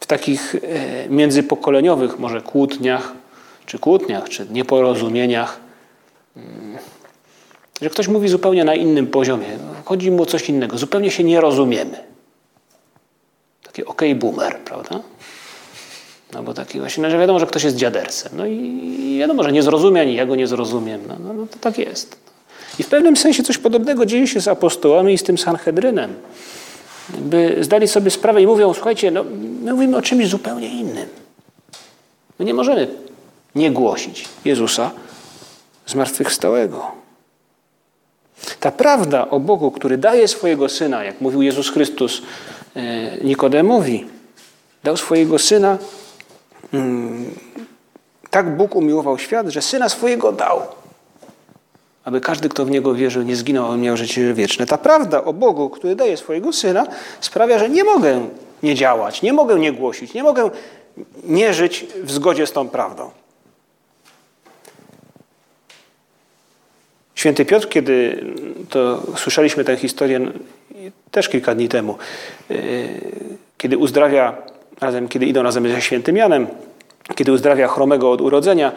w 0.00 0.06
takich 0.06 0.54
e, 0.54 1.08
międzypokoleniowych 1.08 2.18
może 2.18 2.40
kłótniach, 2.40 3.12
czy 3.66 3.78
kłótniach, 3.78 4.28
czy 4.28 4.46
nieporozumieniach, 4.50 5.60
mm, 6.36 6.78
że 7.82 7.90
ktoś 7.90 8.08
mówi 8.08 8.28
zupełnie 8.28 8.64
na 8.64 8.74
innym 8.74 9.06
poziomie. 9.06 9.46
Chodzi 9.84 10.10
mu 10.10 10.22
o 10.22 10.26
coś 10.26 10.48
innego. 10.48 10.78
Zupełnie 10.78 11.10
się 11.10 11.24
nie 11.24 11.40
rozumiemy. 11.40 12.04
Taki 13.62 13.84
okej 13.84 14.12
okay 14.12 14.20
boomer, 14.20 14.58
prawda? 14.58 15.00
No 16.32 16.42
bo 16.42 16.54
taki 16.54 16.80
właśnie, 16.80 17.02
no, 17.02 17.10
że 17.10 17.18
wiadomo, 17.18 17.38
że 17.38 17.46
ktoś 17.46 17.64
jest 17.64 17.76
dziadersem. 17.76 18.32
No 18.36 18.46
i 18.46 19.16
wiadomo, 19.18 19.42
że 19.42 19.52
nie 19.52 19.62
zrozumie, 19.62 20.00
ani 20.00 20.14
ja 20.14 20.26
go 20.26 20.36
nie 20.36 20.46
zrozumiem. 20.46 21.00
No, 21.08 21.16
no, 21.20 21.32
no 21.32 21.46
to 21.46 21.58
tak 21.60 21.78
jest. 21.78 22.16
I 22.78 22.82
w 22.82 22.88
pewnym 22.88 23.16
sensie 23.16 23.42
coś 23.42 23.58
podobnego 23.58 24.06
dzieje 24.06 24.26
się 24.26 24.40
z 24.40 24.48
apostołami 24.48 25.14
i 25.14 25.18
z 25.18 25.22
tym 25.22 25.38
Sanhedrynem. 25.38 26.14
By 27.08 27.56
zdali 27.60 27.88
sobie 27.88 28.10
sprawę 28.10 28.42
i 28.42 28.46
mówią, 28.46 28.74
słuchajcie, 28.74 29.10
no, 29.10 29.24
my 29.62 29.72
mówimy 29.72 29.96
o 29.96 30.02
czymś 30.02 30.28
zupełnie 30.28 30.68
innym. 30.68 31.08
My 32.38 32.44
nie 32.44 32.54
możemy 32.54 32.88
nie 33.54 33.70
głosić 33.70 34.28
Jezusa 34.44 34.90
zmartwychwstałego. 35.86 36.86
Ta 38.60 38.70
prawda 38.70 39.30
o 39.30 39.40
Bogu, 39.40 39.70
który 39.70 39.98
daje 39.98 40.28
swojego 40.28 40.68
Syna, 40.68 41.04
jak 41.04 41.20
mówił 41.20 41.42
Jezus 41.42 41.70
Chrystus 41.70 42.22
e, 42.76 43.16
Nikodemowi, 43.24 44.06
dał 44.84 44.96
swojego 44.96 45.38
Syna 45.38 45.78
tak 48.30 48.56
Bóg 48.56 48.76
umiłował 48.76 49.18
świat, 49.18 49.48
że 49.48 49.62
syna 49.62 49.88
swojego 49.88 50.32
dał, 50.32 50.62
aby 52.04 52.20
każdy, 52.20 52.48
kto 52.48 52.64
w 52.64 52.70
niego 52.70 52.94
wierzył, 52.94 53.22
nie 53.22 53.36
zginął, 53.36 53.72
a 53.72 53.76
miał 53.76 53.96
życie 53.96 54.34
wieczne. 54.34 54.66
Ta 54.66 54.78
prawda 54.78 55.24
o 55.24 55.32
Bogu, 55.32 55.70
który 55.70 55.96
daje 55.96 56.16
swojego 56.16 56.52
syna, 56.52 56.86
sprawia, 57.20 57.58
że 57.58 57.70
nie 57.70 57.84
mogę 57.84 58.26
nie 58.62 58.74
działać, 58.74 59.22
nie 59.22 59.32
mogę 59.32 59.58
nie 59.58 59.72
głosić, 59.72 60.14
nie 60.14 60.22
mogę 60.22 60.50
nie 61.24 61.54
żyć 61.54 61.86
w 62.02 62.12
zgodzie 62.12 62.46
z 62.46 62.52
tą 62.52 62.68
prawdą. 62.68 63.10
Święty 67.14 67.44
Piotr, 67.44 67.68
kiedy 67.68 68.24
to 68.70 69.02
słyszeliśmy 69.16 69.64
tę 69.64 69.76
historię 69.76 70.32
też 71.10 71.28
kilka 71.28 71.54
dni 71.54 71.68
temu, 71.68 71.98
y, 72.50 73.00
kiedy 73.58 73.78
uzdrawia 73.78 74.51
razem, 74.82 75.08
kiedy 75.08 75.26
idą 75.26 75.42
razem 75.42 75.68
ze 75.68 75.82
świętym 75.82 76.16
Janem, 76.16 76.46
kiedy 77.14 77.32
uzdrawia 77.32 77.68
chromego 77.68 78.10
od 78.10 78.20
urodzenia, 78.20 78.72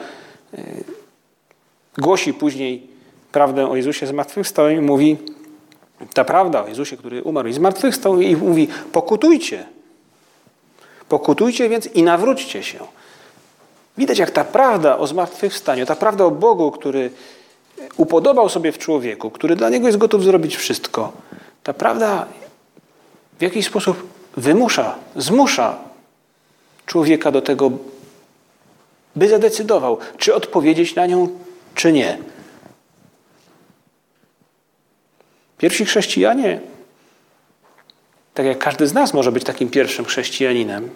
e, 0.54 0.63
głosi 1.98 2.34
później 2.34 2.88
prawdę 3.32 3.70
o 3.70 3.76
Jezusie 3.76 4.08
zmartwychwstałym 4.08 4.78
i 4.78 4.82
mówi, 4.82 5.18
ta 6.13 6.24
prawda 6.24 6.63
o 6.63 6.68
Jezusie, 6.68 6.98
który 6.98 7.24
umarł 7.24 7.48
i 7.48 7.54
zmartwychwstał 7.54 8.22
i 8.22 8.36
mówi, 8.36 8.68
pokutujcie. 8.91 9.65
Pokutujcie 11.10 11.70
więc 11.70 11.86
i 11.86 12.04
nawróćcie 12.04 12.63
się. 12.63 12.80
Widać, 13.98 14.20
jak 14.20 14.32
ta 14.32 14.44
prawda 14.44 14.98
o 14.98 15.08
zmartwychwstaniu, 15.08 15.86
ta 15.86 15.96
prawda 15.96 16.26
o 16.26 16.32
Bogu, 16.32 16.72
który 16.72 17.12
upodobał 17.98 18.50
sobie 18.50 18.72
w 18.72 18.78
człowieku, 18.78 19.32
który 19.32 19.56
dla 19.56 19.70
niego 19.70 19.88
jest 19.88 19.98
gotów 19.98 20.24
zrobić 20.24 20.56
wszystko, 20.56 21.12
ta 21.63 21.74
prawda 21.74 22.26
w 23.39 23.41
jakiś 23.41 23.65
sposób 23.65 24.08
wymusza, 24.38 24.96
zmusza 25.15 25.78
człowieka 26.86 27.32
do 27.32 27.41
tego, 27.41 27.71
by 29.15 29.30
zadecydował, 29.30 29.98
czy 30.17 30.36
odpowiedzieć 30.36 30.95
na 30.95 31.06
nią, 31.06 31.30
czy 31.76 31.91
nie. 31.91 32.17
Pierwsi 35.58 35.86
chrześcijanie, 35.86 36.60
tak 38.34 38.45
jak 38.45 38.58
każdy 38.58 38.88
z 38.88 38.93
nas 38.93 39.13
może 39.13 39.32
być 39.32 39.43
takim 39.43 39.69
pierwszym 39.69 40.06
chrześcijaninem, 40.06 40.89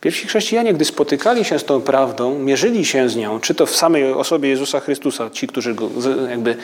pierwsi 0.00 0.26
chrześcijanie, 0.26 0.74
gdy 0.74 0.84
spotykali 0.84 1.44
się 1.44 1.58
z 1.58 1.64
tą 1.64 1.80
prawdą, 1.80 2.38
mierzyli 2.38 2.84
się 2.84 3.08
z 3.08 3.16
nią, 3.16 3.40
czy 3.40 3.54
to 3.54 3.66
w 3.66 3.76
samej 3.76 4.12
osobie 4.12 4.48
Jezusa 4.48 4.80
Chrystusa, 4.80 5.30
ci, 5.30 5.46
którzy 5.46 5.74
go 5.74 5.90
jakby 6.30 6.56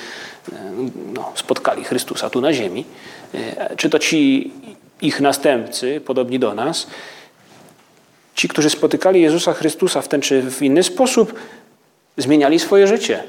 no, 1.15 1.33
spotkali 1.35 1.85
Chrystusa 1.85 2.31
tu 2.31 2.41
na 2.41 2.53
ziemi, 2.53 2.85
e, 3.35 3.77
czy 3.77 3.91
to 3.91 3.99
ci 3.99 4.53
ich 5.03 5.21
następcy, 5.21 6.01
podobni 6.01 6.39
do 6.39 6.55
nas, 6.55 6.87
Ci, 8.35 8.49
którzy 8.49 8.71
spotykali 8.71 9.21
Jezusa 9.21 9.53
Chrystusa 9.53 10.03
w 10.03 10.09
ten 10.09 10.21
czy 10.21 10.43
w 10.43 10.63
inny 10.63 10.83
sposób, 10.83 11.35
zmieniali 12.17 12.59
swoje 12.59 12.87
życie. 12.87 13.25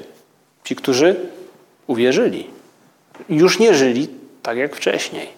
Ci, 0.64 0.76
którzy 0.76 1.16
uwierzyli, 1.86 2.46
już 3.28 3.58
nie 3.58 3.74
żyli 3.74 4.08
tak 4.42 4.58
jak 4.58 4.76
wcześniej. 4.76 5.28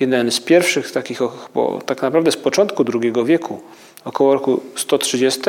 Jeden 0.00 0.30
z 0.30 0.40
pierwszych 0.40 0.92
takich, 0.92 1.20
bo 1.54 1.80
tak 1.86 2.02
naprawdę 2.02 2.32
z 2.32 2.36
początku 2.36 2.84
II 3.02 3.12
wieku, 3.24 3.60
około 4.04 4.34
roku 4.34 4.60
130, 4.76 5.40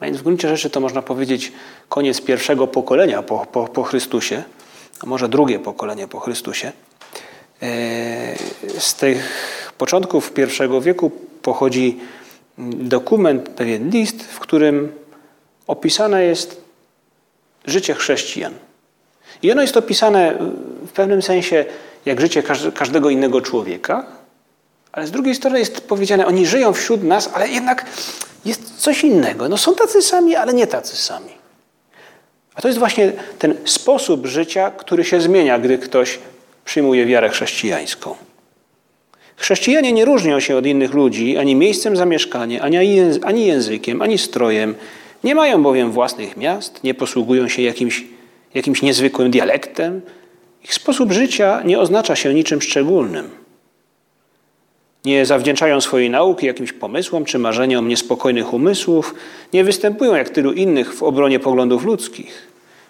a 0.00 0.04
więc 0.04 0.18
w 0.18 0.22
gruncie 0.22 0.48
rzeczy 0.48 0.70
to 0.70 0.80
można 0.80 1.02
powiedzieć 1.02 1.52
koniec 1.88 2.20
pierwszego 2.20 2.66
pokolenia 2.66 3.22
po, 3.22 3.46
po, 3.52 3.68
po 3.68 3.82
Chrystusie, 3.82 4.42
a 5.00 5.06
może 5.06 5.28
drugie 5.28 5.58
pokolenie 5.58 6.08
po 6.08 6.20
Chrystusie, 6.20 6.72
z 8.78 8.94
tych 8.94 9.72
początków 9.78 10.32
I 10.38 10.82
wieku 10.82 11.10
pochodzi 11.42 11.98
dokument, 12.58 13.48
pewien 13.48 13.90
list, 13.90 14.22
w 14.22 14.38
którym 14.40 14.92
opisane 15.66 16.24
jest 16.24 16.60
życie 17.66 17.94
chrześcijan. 17.94 18.54
I 19.42 19.52
ono 19.52 19.62
jest 19.62 19.76
opisane 19.76 20.38
w 20.86 20.92
pewnym 20.92 21.22
sensie 21.22 21.64
jak 22.04 22.20
życie 22.20 22.42
każdego 22.74 23.10
innego 23.10 23.40
człowieka, 23.40 24.06
ale 24.92 25.06
z 25.06 25.10
drugiej 25.10 25.34
strony 25.34 25.58
jest 25.58 25.80
powiedziane, 25.80 26.26
oni 26.26 26.46
żyją 26.46 26.72
wśród 26.72 27.02
nas, 27.02 27.30
ale 27.34 27.48
jednak 27.48 27.86
jest 28.44 28.76
coś 28.76 29.04
innego. 29.04 29.48
No 29.48 29.56
są 29.56 29.74
tacy 29.74 30.02
sami, 30.02 30.36
ale 30.36 30.54
nie 30.54 30.66
tacy 30.66 30.96
sami. 30.96 31.32
A 32.54 32.62
to 32.62 32.68
jest 32.68 32.78
właśnie 32.78 33.12
ten 33.38 33.54
sposób 33.64 34.26
życia, 34.26 34.70
który 34.70 35.04
się 35.04 35.20
zmienia, 35.20 35.58
gdy 35.58 35.78
ktoś 35.78 36.18
przyjmuje 36.64 37.06
wiarę 37.06 37.28
chrześcijańską. 37.28 38.14
Chrześcijanie 39.36 39.92
nie 39.92 40.04
różnią 40.04 40.40
się 40.40 40.56
od 40.56 40.66
innych 40.66 40.94
ludzi 40.94 41.36
ani 41.36 41.54
miejscem 41.54 41.96
zamieszkania, 41.96 42.62
ani 43.24 43.46
językiem, 43.46 44.02
ani 44.02 44.18
strojem. 44.18 44.74
Nie 45.24 45.34
mają 45.34 45.62
bowiem 45.62 45.90
własnych 45.90 46.36
miast, 46.36 46.84
nie 46.84 46.94
posługują 46.94 47.48
się 47.48 47.62
jakimś, 47.62 48.04
jakimś 48.54 48.82
niezwykłym 48.82 49.30
dialektem. 49.30 50.02
Ich 50.64 50.74
sposób 50.74 51.12
życia 51.12 51.62
nie 51.64 51.78
oznacza 51.78 52.16
się 52.16 52.34
niczym 52.34 52.62
szczególnym. 52.62 53.30
Nie 55.04 55.26
zawdzięczają 55.26 55.80
swojej 55.80 56.10
nauki 56.10 56.46
jakimś 56.46 56.72
pomysłom 56.72 57.24
czy 57.24 57.38
marzeniom 57.38 57.88
niespokojnych 57.88 58.54
umysłów, 58.54 59.14
nie 59.52 59.64
występują 59.64 60.14
jak 60.14 60.28
tylu 60.28 60.52
innych 60.52 60.94
w 60.94 61.02
obronie 61.02 61.40
poglądów 61.40 61.84
ludzkich. 61.84 62.48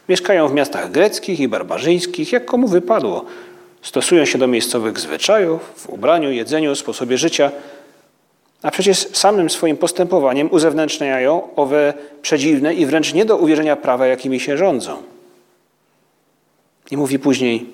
Mieszkają 0.08 0.48
w 0.48 0.54
miastach 0.54 0.90
greckich 0.90 1.40
i 1.40 1.48
barbarzyńskich, 1.48 2.32
jak 2.32 2.44
komu 2.44 2.68
wypadło. 2.68 3.24
Stosują 3.84 4.24
się 4.24 4.38
do 4.38 4.46
miejscowych 4.46 4.98
zwyczajów, 4.98 5.60
w 5.76 5.88
ubraniu, 5.88 6.32
jedzeniu, 6.32 6.74
sposobie 6.74 7.18
życia, 7.18 7.50
a 8.62 8.70
przecież 8.70 8.98
samym 8.98 9.50
swoim 9.50 9.76
postępowaniem 9.76 10.52
uzewnętrzniają 10.52 11.48
owe 11.56 11.94
przedziwne 12.22 12.74
i 12.74 12.86
wręcz 12.86 13.14
nie 13.14 13.24
do 13.24 13.36
uwierzenia 13.36 13.76
prawa, 13.76 14.06
jakimi 14.06 14.40
się 14.40 14.56
rządzą. 14.56 14.96
I 16.90 16.96
mówi 16.96 17.18
później: 17.18 17.66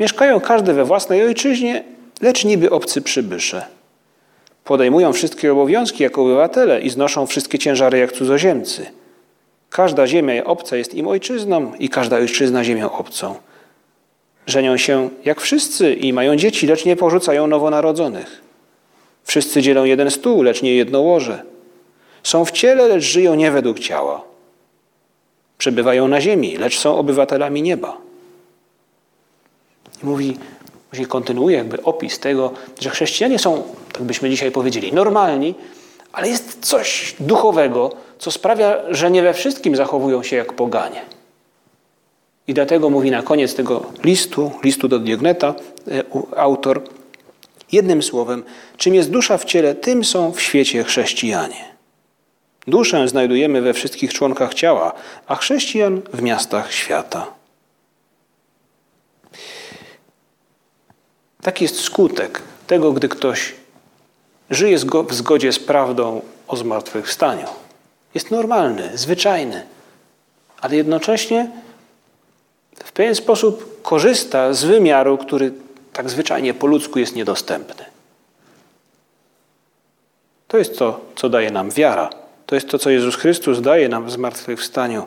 Mieszkają 0.00 0.40
każdy 0.40 0.72
we 0.72 0.84
własnej 0.84 1.22
ojczyźnie, 1.22 1.84
lecz 2.20 2.44
niby 2.44 2.70
obcy 2.70 3.02
przybysze. 3.02 3.66
Podejmują 4.64 5.12
wszystkie 5.12 5.52
obowiązki 5.52 6.02
jako 6.02 6.22
obywatele 6.22 6.80
i 6.80 6.90
znoszą 6.90 7.26
wszystkie 7.26 7.58
ciężary 7.58 7.98
jak 7.98 8.12
cudzoziemcy. 8.12 8.86
Każda 9.70 10.06
ziemia 10.06 10.44
obca 10.44 10.76
jest 10.76 10.94
im 10.94 11.08
ojczyzną 11.08 11.72
i 11.78 11.88
każda 11.88 12.16
ojczyzna 12.16 12.64
ziemią 12.64 12.92
obcą. 12.92 13.34
Żenią 14.50 14.76
się 14.76 15.08
jak 15.24 15.40
wszyscy 15.40 15.94
i 15.94 16.12
mają 16.12 16.36
dzieci, 16.36 16.66
lecz 16.66 16.84
nie 16.84 16.96
porzucają 16.96 17.46
nowonarodzonych. 17.46 18.42
Wszyscy 19.24 19.62
dzielą 19.62 19.84
jeden 19.84 20.10
stół, 20.10 20.42
lecz 20.42 20.62
nie 20.62 20.74
jedno 20.74 21.00
łoże. 21.00 21.42
Są 22.22 22.44
w 22.44 22.50
ciele, 22.50 22.88
lecz 22.88 23.04
żyją 23.04 23.34
nie 23.34 23.50
według 23.50 23.78
ciała. 23.78 24.24
Przebywają 25.58 26.08
na 26.08 26.20
ziemi, 26.20 26.56
lecz 26.56 26.78
są 26.78 26.96
obywatelami 26.96 27.62
nieba. 27.62 27.96
I 30.02 30.06
mówi, 30.06 30.36
Później 30.90 31.06
kontynuuje 31.06 31.56
jakby 31.56 31.82
opis 31.82 32.18
tego, 32.18 32.52
że 32.80 32.90
chrześcijanie 32.90 33.38
są, 33.38 33.62
tak 33.92 34.02
byśmy 34.02 34.30
dzisiaj 34.30 34.50
powiedzieli, 34.50 34.92
normalni, 34.92 35.54
ale 36.12 36.28
jest 36.28 36.58
coś 36.60 37.14
duchowego, 37.20 37.92
co 38.18 38.30
sprawia, 38.30 38.76
że 38.90 39.10
nie 39.10 39.22
we 39.22 39.34
wszystkim 39.34 39.76
zachowują 39.76 40.22
się 40.22 40.36
jak 40.36 40.52
poganie. 40.52 41.00
I 42.50 42.54
dlatego 42.54 42.90
mówi 42.90 43.10
na 43.10 43.22
koniec 43.22 43.54
tego 43.54 43.92
listu, 44.04 44.52
listu 44.64 44.88
do 44.88 44.98
Diogneta, 44.98 45.54
e, 45.88 46.02
autor, 46.36 46.82
jednym 47.72 48.02
słowem, 48.02 48.44
czym 48.76 48.94
jest 48.94 49.10
dusza 49.10 49.38
w 49.38 49.44
ciele, 49.44 49.74
tym 49.74 50.04
są 50.04 50.32
w 50.32 50.40
świecie 50.40 50.84
chrześcijanie. 50.84 51.74
Duszę 52.66 53.08
znajdujemy 53.08 53.60
we 53.60 53.72
wszystkich 53.72 54.14
członkach 54.14 54.54
ciała, 54.54 54.92
a 55.26 55.36
chrześcijan 55.36 56.02
w 56.12 56.22
miastach 56.22 56.72
świata. 56.72 57.26
Taki 61.42 61.64
jest 61.64 61.80
skutek 61.80 62.42
tego, 62.66 62.92
gdy 62.92 63.08
ktoś 63.08 63.54
żyje 64.50 64.78
w 65.08 65.14
zgodzie 65.14 65.52
z 65.52 65.58
prawdą 65.58 66.22
o 66.48 66.56
zmartwychwstaniu. 66.56 67.46
Jest 68.14 68.30
normalny, 68.30 68.90
zwyczajny, 68.98 69.66
ale 70.60 70.76
jednocześnie 70.76 71.50
w 72.84 72.92
pewien 72.92 73.14
sposób 73.14 73.82
korzysta 73.82 74.52
z 74.54 74.64
wymiaru, 74.64 75.18
który 75.18 75.52
tak 75.92 76.10
zwyczajnie 76.10 76.54
po 76.54 76.66
ludzku 76.66 76.98
jest 76.98 77.16
niedostępny. 77.16 77.84
To 80.48 80.58
jest 80.58 80.78
to, 80.78 81.00
co 81.16 81.28
daje 81.28 81.50
nam 81.50 81.70
wiara. 81.70 82.10
To 82.46 82.54
jest 82.54 82.68
to, 82.68 82.78
co 82.78 82.90
Jezus 82.90 83.16
Chrystus 83.16 83.60
daje 83.60 83.88
nam 83.88 84.06
w 84.06 84.10
zmartwychwstaniu. 84.10 85.06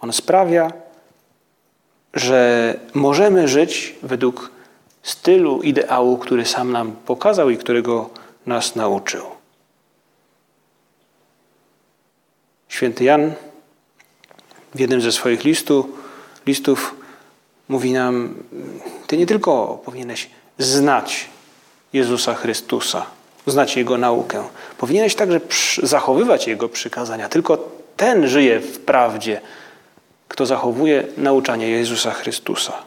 On 0.00 0.12
sprawia, 0.12 0.72
że 2.14 2.74
możemy 2.94 3.48
żyć 3.48 3.94
według 4.02 4.50
stylu, 5.02 5.62
ideału, 5.62 6.18
który 6.18 6.46
sam 6.46 6.72
nam 6.72 6.92
pokazał 7.06 7.50
i 7.50 7.56
którego 7.56 8.10
nas 8.46 8.76
nauczył. 8.76 9.22
Święty 12.68 13.04
Jan 13.04 13.32
w 14.74 14.80
jednym 14.80 15.00
ze 15.00 15.12
swoich 15.12 15.44
listu, 15.44 15.88
listów 16.46 16.94
mówi 17.68 17.92
nam: 17.92 18.34
Ty 19.06 19.16
nie 19.16 19.26
tylko 19.26 19.82
powinieneś 19.84 20.30
znać 20.58 21.28
Jezusa 21.92 22.34
Chrystusa, 22.34 23.06
znać 23.46 23.76
Jego 23.76 23.98
naukę, 23.98 24.44
powinieneś 24.78 25.14
także 25.14 25.40
zachowywać 25.82 26.46
Jego 26.46 26.68
przykazania. 26.68 27.28
Tylko 27.28 27.68
ten 27.96 28.28
żyje 28.28 28.60
w 28.60 28.78
prawdzie, 28.78 29.40
kto 30.28 30.46
zachowuje 30.46 31.04
nauczanie 31.16 31.70
Jezusa 31.70 32.10
Chrystusa. 32.10 32.82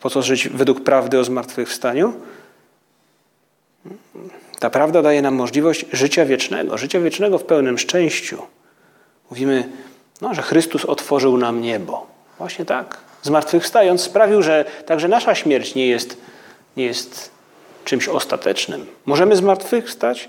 Po 0.00 0.10
co 0.10 0.22
żyć 0.22 0.48
według 0.48 0.80
prawdy 0.80 1.18
o 1.18 1.24
zmartwychwstaniu? 1.24 2.12
Ta 4.58 4.70
prawda 4.70 5.02
daje 5.02 5.22
nam 5.22 5.34
możliwość 5.34 5.86
życia 5.92 6.24
wiecznego, 6.24 6.78
życia 6.78 7.00
wiecznego 7.00 7.38
w 7.38 7.44
pełnym 7.44 7.78
szczęściu. 7.78 8.42
Mówimy, 9.30 9.68
no, 10.20 10.34
że 10.34 10.42
Chrystus 10.42 10.84
otworzył 10.84 11.36
nam 11.36 11.62
niebo. 11.62 12.06
Właśnie 12.38 12.64
tak. 12.64 12.98
Zmartwychwstając 13.22 14.00
sprawił, 14.00 14.42
że 14.42 14.64
także 14.86 15.08
nasza 15.08 15.34
śmierć 15.34 15.74
nie 15.74 15.86
jest, 15.86 16.16
nie 16.76 16.84
jest 16.84 17.30
czymś 17.84 18.08
ostatecznym. 18.08 18.86
Możemy 19.06 19.36
zmartwychwstać 19.36 20.28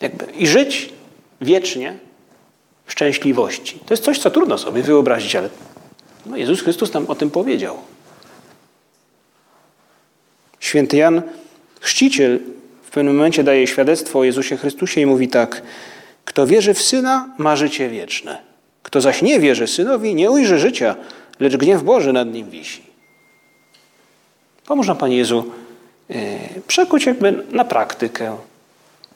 jakby, 0.00 0.24
i 0.24 0.46
żyć 0.46 0.92
wiecznie 1.40 1.98
szczęśliwości. 2.86 3.78
To 3.86 3.94
jest 3.94 4.04
coś, 4.04 4.18
co 4.18 4.30
trudno 4.30 4.58
sobie 4.58 4.82
wyobrazić, 4.82 5.36
ale 5.36 5.48
no 6.26 6.36
Jezus 6.36 6.60
Chrystus 6.60 6.92
nam 6.92 7.06
o 7.06 7.14
tym 7.14 7.30
powiedział. 7.30 7.78
Święty 10.60 10.96
Jan, 10.96 11.22
chrzciciel, 11.80 12.40
w 12.82 12.90
pewnym 12.90 13.16
momencie 13.16 13.44
daje 13.44 13.66
świadectwo 13.66 14.18
o 14.18 14.24
Jezusie 14.24 14.56
Chrystusie 14.56 15.00
i 15.00 15.06
mówi 15.06 15.28
tak: 15.28 15.62
Kto 16.24 16.46
wierzy 16.46 16.74
w 16.74 16.82
syna, 16.82 17.28
ma 17.38 17.56
życie 17.56 17.88
wieczne. 17.88 18.51
Kto 18.82 19.00
zaś 19.00 19.22
nie 19.22 19.40
wierzy 19.40 19.66
synowi, 19.66 20.14
nie 20.14 20.30
ujrzy 20.30 20.58
życia, 20.58 20.96
lecz 21.40 21.56
gniew 21.56 21.82
Boży 21.82 22.12
nad 22.12 22.32
nim 22.32 22.50
wisi. 22.50 22.82
Pomóż 24.66 24.88
nam, 24.88 24.96
Panie 24.96 25.16
Jezu, 25.16 25.44
yy, 26.08 26.16
przekuć 26.66 27.06
jakby 27.06 27.44
na 27.52 27.64
praktykę. 27.64 28.36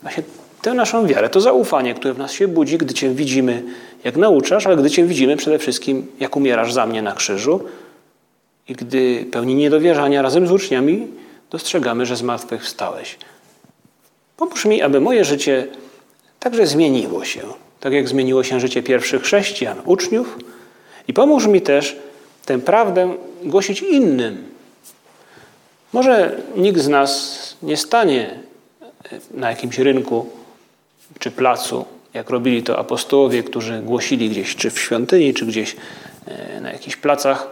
Właśnie 0.01 0.23
tę 0.61 0.73
naszą 0.73 1.07
wiarę, 1.07 1.29
to 1.29 1.41
zaufanie, 1.41 1.93
które 1.93 2.13
w 2.13 2.17
nas 2.17 2.31
się 2.31 2.47
budzi, 2.47 2.77
gdy 2.77 2.93
Cię 2.93 3.09
widzimy, 3.09 3.63
jak 4.03 4.17
nauczasz, 4.17 4.67
ale 4.67 4.77
gdy 4.77 4.89
Cię 4.89 5.03
widzimy 5.03 5.37
przede 5.37 5.59
wszystkim, 5.59 6.07
jak 6.19 6.35
umierasz 6.35 6.73
za 6.73 6.85
mnie 6.85 7.01
na 7.01 7.15
krzyżu 7.15 7.63
i 8.67 8.73
gdy 8.73 9.25
pełni 9.31 9.55
niedowierzania 9.55 10.21
razem 10.21 10.47
z 10.47 10.51
uczniami 10.51 11.07
dostrzegamy, 11.49 12.05
że 12.05 12.15
zmartwychwstałeś. 12.15 13.17
Pomóż 14.37 14.65
mi, 14.65 14.81
aby 14.81 15.01
moje 15.01 15.25
życie 15.25 15.67
także 16.39 16.67
zmieniło 16.67 17.25
się, 17.25 17.41
tak 17.79 17.93
jak 17.93 18.07
zmieniło 18.07 18.43
się 18.43 18.59
życie 18.59 18.83
pierwszych 18.83 19.21
chrześcijan, 19.21 19.81
uczniów 19.85 20.37
i 21.07 21.13
pomóż 21.13 21.47
mi 21.47 21.61
też 21.61 21.95
tę 22.45 22.59
prawdę 22.59 23.15
głosić 23.43 23.81
innym. 23.81 24.43
Może 25.93 26.35
nikt 26.55 26.79
z 26.79 26.87
nas 26.87 27.37
nie 27.63 27.77
stanie 27.77 28.39
na 29.31 29.49
jakimś 29.49 29.79
rynku 29.79 30.29
czy 31.19 31.31
placu, 31.31 31.85
jak 32.13 32.29
robili 32.29 32.63
to 32.63 32.79
apostołowie, 32.79 33.43
którzy 33.43 33.81
głosili 33.81 34.29
gdzieś, 34.29 34.55
czy 34.55 34.69
w 34.69 34.79
świątyni, 34.79 35.33
czy 35.33 35.45
gdzieś 35.45 35.75
e, 36.25 36.61
na 36.61 36.71
jakichś 36.71 36.95
placach, 36.95 37.47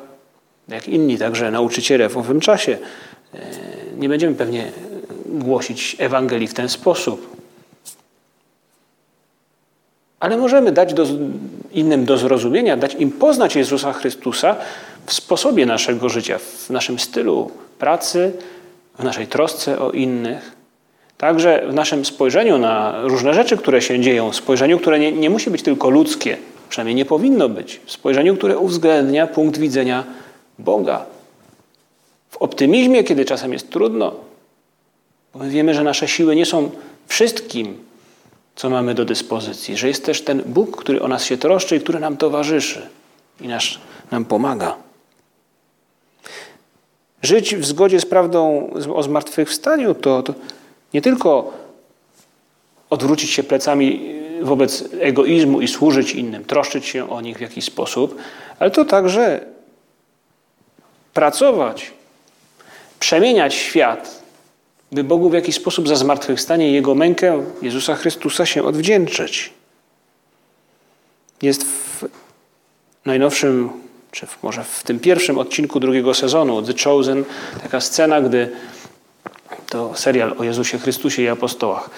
jak 0.67 0.87
inni 0.87 1.17
także 1.17 1.51
nauczyciele 1.51 2.09
w 2.09 2.17
owym 2.17 2.39
czasie. 2.39 2.77
E, 3.33 3.39
nie 3.97 4.09
będziemy 4.09 4.35
pewnie 4.35 4.71
głosić 5.25 5.95
Ewangelii 5.99 6.47
w 6.47 6.53
ten 6.53 6.69
sposób. 6.69 7.34
Ale 10.19 10.37
możemy 10.37 10.71
dać 10.71 10.93
do, 10.93 11.05
innym 11.71 12.05
do 12.05 12.17
zrozumienia, 12.17 12.77
dać 12.77 12.95
im 12.95 13.11
poznać 13.11 13.55
Jezusa 13.55 13.93
Chrystusa 13.93 14.55
w 15.05 15.13
sposobie 15.13 15.65
naszego 15.65 16.09
życia, 16.09 16.39
w 16.39 16.69
naszym 16.69 16.99
stylu 16.99 17.51
pracy, 17.79 18.31
w 18.99 19.03
naszej 19.03 19.27
trosce 19.27 19.79
o 19.79 19.91
innych. 19.91 20.55
Także 21.17 21.65
w 21.69 21.73
naszym 21.73 22.05
spojrzeniu 22.05 22.57
na 22.57 23.01
różne 23.01 23.33
rzeczy, 23.33 23.57
które 23.57 23.81
się 23.81 23.99
dzieją, 23.99 24.33
spojrzeniu, 24.33 24.79
które 24.79 24.99
nie, 24.99 25.11
nie 25.11 25.29
musi 25.29 25.49
być 25.49 25.63
tylko 25.63 25.89
ludzkie, 25.89 26.37
przynajmniej 26.69 26.95
nie 26.95 27.05
powinno 27.05 27.49
być, 27.49 27.81
spojrzeniu, 27.85 28.37
które 28.37 28.57
uwzględnia 28.57 29.27
punkt 29.27 29.57
widzenia 29.57 30.03
Boga. 30.59 31.05
w 32.29 32.37
optymizmie, 32.37 33.03
kiedy 33.03 33.25
czasem 33.25 33.53
jest 33.53 33.69
trudno, 33.69 34.15
bo 35.33 35.39
my 35.39 35.49
wiemy, 35.49 35.73
że 35.73 35.83
nasze 35.83 36.07
siły 36.07 36.35
nie 36.35 36.45
są 36.45 36.71
wszystkim, 37.07 37.77
co 38.55 38.69
mamy 38.69 38.93
do 38.93 39.05
dyspozycji, 39.05 39.77
że 39.77 39.87
jest 39.87 40.05
też 40.05 40.21
ten 40.21 40.43
Bóg, 40.45 40.77
który 40.77 41.01
o 41.01 41.07
nas 41.07 41.25
się 41.25 41.37
troszczy 41.37 41.75
i 41.75 41.79
który 41.79 41.99
nam 41.99 42.17
towarzyszy 42.17 42.89
i 43.41 43.47
nasz, 43.47 43.79
nam 44.11 44.25
pomaga. 44.25 44.75
Żyć 47.21 47.55
w 47.55 47.65
zgodzie 47.65 47.99
z 47.99 48.05
prawdą 48.05 48.69
o 48.95 49.03
zmartwychwstaniu 49.03 49.95
to, 49.95 50.23
to 50.23 50.33
nie 50.93 51.01
tylko 51.01 51.53
odwrócić 52.89 53.29
się 53.29 53.43
plecami 53.43 54.15
wobec 54.41 54.83
egoizmu 54.99 55.61
i 55.61 55.67
służyć 55.67 56.15
innym, 56.15 56.45
troszczyć 56.45 56.85
się 56.85 57.09
o 57.09 57.21
nich 57.21 57.37
w 57.37 57.41
jakiś 57.41 57.65
sposób, 57.65 58.15
ale 58.59 58.71
to 58.71 58.85
także 58.85 59.45
pracować, 61.13 61.91
przemieniać 62.99 63.53
świat, 63.53 64.24
by 64.95 65.03
Bogu 65.03 65.29
w 65.29 65.33
jakiś 65.33 65.55
sposób 65.55 65.87
za 65.87 65.95
zmartwychwstanie 65.95 66.71
Jego 66.71 66.95
mękę 66.95 67.43
Jezusa 67.61 67.95
Chrystusa 67.95 68.45
się 68.45 68.63
odwdzięczyć. 68.63 69.53
Jest 71.41 71.63
w 71.63 72.05
najnowszym, 73.05 73.69
czy 74.11 74.27
może 74.43 74.63
w 74.63 74.83
tym 74.83 74.99
pierwszym 74.99 75.37
odcinku 75.37 75.79
drugiego 75.79 76.13
sezonu 76.13 76.61
The 76.61 76.73
Chosen 76.83 77.23
taka 77.63 77.81
scena, 77.81 78.21
gdy 78.21 78.51
to 79.69 79.95
serial 79.95 80.35
o 80.37 80.43
Jezusie 80.43 80.77
Chrystusie 80.77 81.21
i 81.21 81.27
apostołach. 81.27 81.89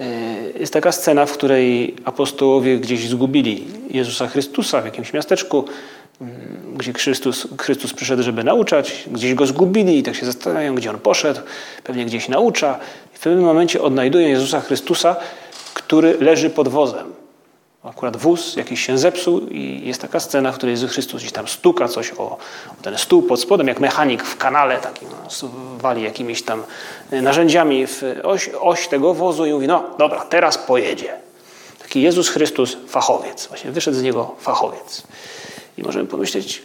E, 0.00 0.04
jest 0.58 0.72
taka 0.72 0.92
scena, 0.92 1.26
w 1.26 1.32
której 1.32 1.96
apostołowie 2.04 2.78
gdzieś 2.78 3.08
zgubili 3.08 3.66
Jezusa 3.90 4.26
Chrystusa 4.26 4.82
w 4.82 4.84
jakimś 4.84 5.12
miasteczku, 5.12 5.64
gdzie 6.76 6.92
Chrystus, 6.92 7.46
Chrystus 7.60 7.92
przyszedł, 7.92 8.22
żeby 8.22 8.44
nauczać, 8.44 9.04
gdzieś 9.10 9.34
go 9.34 9.46
zgubili 9.46 9.98
i 9.98 10.02
tak 10.02 10.14
się 10.14 10.26
zastanawiają, 10.26 10.74
gdzie 10.74 10.90
on 10.90 10.98
poszedł, 10.98 11.40
pewnie 11.84 12.04
gdzieś 12.04 12.28
naucza. 12.28 12.78
I 13.14 13.16
w 13.16 13.20
pewnym 13.20 13.44
momencie 13.44 13.82
odnajdują 13.82 14.28
Jezusa 14.28 14.60
Chrystusa, 14.60 15.16
który 15.74 16.16
leży 16.20 16.50
pod 16.50 16.68
wozem. 16.68 17.20
Akurat 17.84 18.16
wóz 18.16 18.56
jakiś 18.56 18.86
się 18.86 18.98
zepsuł 18.98 19.40
i 19.40 19.82
jest 19.84 20.00
taka 20.00 20.20
scena, 20.20 20.52
w 20.52 20.54
której 20.54 20.72
Jezus 20.72 20.92
Chrystus 20.92 21.20
gdzieś 21.20 21.32
tam 21.32 21.48
stuka 21.48 21.88
coś 21.88 22.12
o, 22.12 22.22
o 22.22 22.38
ten 22.82 22.98
stół 22.98 23.22
pod 23.22 23.40
spodem, 23.40 23.68
jak 23.68 23.80
mechanik 23.80 24.24
w 24.24 24.36
kanale 24.36 24.78
takim, 24.78 25.08
no, 25.08 25.48
wali 25.78 26.02
jakimiś 26.02 26.42
tam 26.42 26.62
e, 27.10 27.22
narzędziami 27.22 27.86
w 27.86 28.02
oś, 28.22 28.50
oś 28.60 28.88
tego 28.88 29.14
wozu 29.14 29.46
i 29.46 29.52
mówi, 29.52 29.66
no 29.66 29.84
dobra, 29.98 30.20
teraz 30.20 30.58
pojedzie. 30.58 31.14
Taki 31.82 32.02
Jezus 32.02 32.28
Chrystus 32.28 32.76
fachowiec, 32.88 33.46
właśnie 33.46 33.70
wyszedł 33.70 33.96
z 33.96 34.02
niego 34.02 34.34
fachowiec. 34.40 35.02
I 35.78 35.82
możemy 35.82 36.06
pomyśleć, 36.06 36.62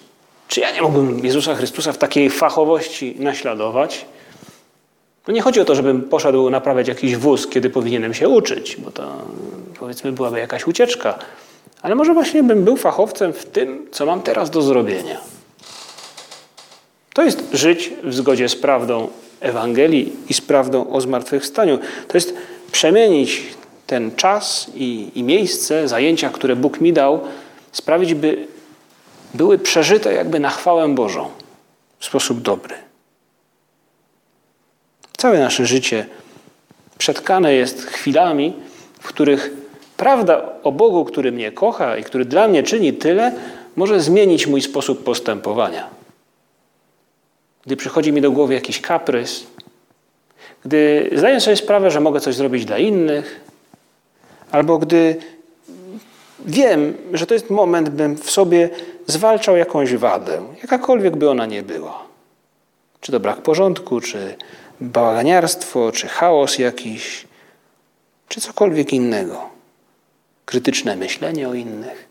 czy 0.48 0.60
ja 0.60 0.72
nie 0.72 0.82
mógłbym 0.82 1.26
Jezusa 1.26 1.56
Chrystusa 1.56 1.92
w 1.92 1.98
takiej 1.98 2.30
fachowości 2.30 3.16
naśladować? 3.20 4.06
No 5.28 5.34
nie 5.34 5.42
chodzi 5.42 5.60
o 5.60 5.66
to, 5.66 5.76
żebym 5.76 6.02
poszedł 6.02 6.50
naprawiać 6.50 6.88
jakiś 6.88 7.16
wóz, 7.16 7.48
kiedy 7.48 7.70
powinienem 7.70 8.14
się 8.14 8.30
uczyć, 8.30 8.76
bo 8.76 8.92
to 8.92 9.12
powiedzmy 9.80 10.12
byłaby 10.12 10.40
jakaś 10.40 10.68
ucieczka. 10.68 11.20
Ale 11.82 11.96
może 11.96 12.14
właśnie 12.14 12.44
bym 12.44 12.64
był 12.64 12.78
fachowcem 12.78 13.34
w 13.34 13.46
tym, 13.46 13.88
co 13.92 14.06
mam 14.06 14.22
teraz 14.22 14.50
do 14.50 14.62
zrobienia. 14.62 15.18
To 17.14 17.24
jest 17.24 17.44
żyć 17.54 17.94
w 18.04 18.14
zgodzie 18.14 18.50
z 18.50 18.56
prawdą 18.56 19.08
Ewangelii 19.40 20.14
i 20.30 20.34
z 20.34 20.42
prawdą 20.42 20.90
o 20.90 21.02
zmartwychwstaniu. 21.02 21.80
To 22.08 22.18
jest 22.18 22.34
przemienić 22.72 23.44
ten 23.88 24.16
czas 24.16 24.72
i, 24.76 25.12
i 25.16 25.24
miejsce, 25.24 25.88
zajęcia, 25.88 26.30
które 26.30 26.56
Bóg 26.56 26.82
mi 26.82 26.94
dał, 26.94 27.20
sprawić, 27.72 28.14
by 28.14 28.48
były 29.36 29.58
przeżyte 29.58 30.14
jakby 30.14 30.40
na 30.40 30.50
chwałę 30.50 30.90
Bożą 30.90 31.30
w 32.00 32.06
sposób 32.06 32.42
dobry. 32.42 32.76
Całe 35.18 35.40
nasze 35.40 35.66
życie 35.66 36.06
przetkane 36.98 37.54
jest 37.54 37.86
chwilami, 37.86 38.54
w 39.00 39.08
których 39.08 39.52
prawda 39.98 40.50
o 40.64 40.72
Bogu, 40.72 41.06
który 41.06 41.32
mnie 41.32 41.52
kocha 41.52 41.98
i 41.98 42.04
który 42.04 42.26
dla 42.26 42.48
mnie 42.48 42.64
czyni 42.64 42.94
tyle, 42.94 43.32
może 43.76 44.02
zmienić 44.02 44.48
mój 44.48 44.62
sposób 44.62 45.04
postępowania. 45.04 45.90
Gdy 47.66 47.78
przychodzi 47.78 48.14
mi 48.14 48.22
do 48.22 48.32
głowy 48.32 48.54
jakiś 48.54 48.82
kaprys, 48.82 49.48
gdy 50.66 51.10
zdaję 51.16 51.42
sobie 51.42 51.56
sprawę, 51.56 51.92
że 51.92 52.00
mogę 52.00 52.20
coś 52.20 52.36
zrobić 52.36 52.66
dla 52.66 52.78
innych, 52.78 53.42
albo 54.52 54.78
gdy 54.78 55.16
wiem, 56.40 56.94
że 57.14 57.28
to 57.28 57.34
jest 57.34 57.50
moment, 57.50 57.90
bym 57.90 58.18
w 58.18 58.32
sobie 58.32 58.70
zwalczał 59.08 59.58
jakąś 59.58 59.96
wadę, 59.96 60.42
jakakolwiek 60.62 61.16
by 61.16 61.30
ona 61.30 61.46
nie 61.46 61.64
była. 61.64 62.04
Czy 63.02 63.12
to 63.12 63.20
brak 63.20 63.42
porządku, 63.42 64.02
czy 64.02 64.36
bałaganiarstwo, 64.82 65.92
czy 65.92 66.08
chaos 66.08 66.58
jakiś, 66.58 67.28
czy 68.28 68.42
cokolwiek 68.42 68.94
innego. 68.94 69.50
Krytyczne 70.46 70.96
myślenie 70.96 71.50
o 71.50 71.54
innych. 71.54 72.08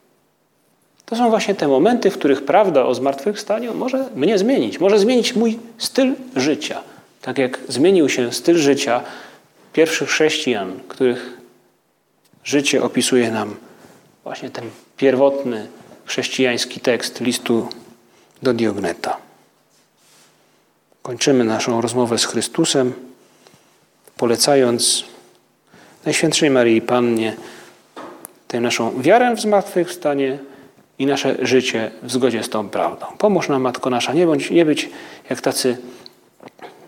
To 1.06 1.16
są 1.16 1.30
właśnie 1.30 1.54
te 1.54 1.68
momenty, 1.68 2.10
w 2.10 2.18
których 2.18 2.44
prawda 2.44 2.84
o 2.84 2.94
zmartwychwstaniu 2.94 3.74
może 3.74 4.08
mnie 4.14 4.38
zmienić, 4.38 4.80
może 4.80 4.98
zmienić 4.98 5.36
mój 5.36 5.58
styl 5.78 6.14
życia. 6.36 6.82
Tak 7.22 7.38
jak 7.38 7.58
zmienił 7.68 8.08
się 8.08 8.32
styl 8.32 8.56
życia 8.56 9.00
pierwszych 9.72 10.08
chrześcijan, 10.08 10.80
których 10.88 11.38
życie 12.44 12.82
opisuje 12.82 13.30
nam 13.30 13.56
właśnie 14.24 14.50
ten 14.50 14.70
pierwotny 14.96 15.66
chrześcijański 16.04 16.80
tekst 16.80 17.20
listu 17.20 17.68
do 18.42 18.54
Diogneta. 18.54 19.16
Kończymy 21.02 21.44
naszą 21.44 21.80
rozmowę 21.80 22.18
z 22.18 22.24
Chrystusem, 22.24 22.92
polecając 24.16 25.04
Najświętszej 26.04 26.50
Maryi 26.50 26.82
Pannie 26.82 27.36
tę 28.48 28.60
naszą 28.60 29.02
wiarę 29.02 29.36
w 29.36 29.40
zmartwychwstanie 29.40 30.38
i 30.98 31.06
nasze 31.06 31.36
życie 31.46 31.90
w 32.02 32.12
zgodzie 32.12 32.42
z 32.42 32.48
tą 32.48 32.68
prawdą. 32.68 33.06
Pomóż 33.18 33.48
nam, 33.48 33.62
Matko 33.62 33.90
Nasza, 33.90 34.12
nie, 34.12 34.26
bądź, 34.26 34.50
nie 34.50 34.64
być 34.64 34.90
jak 35.30 35.40
tacy 35.40 35.76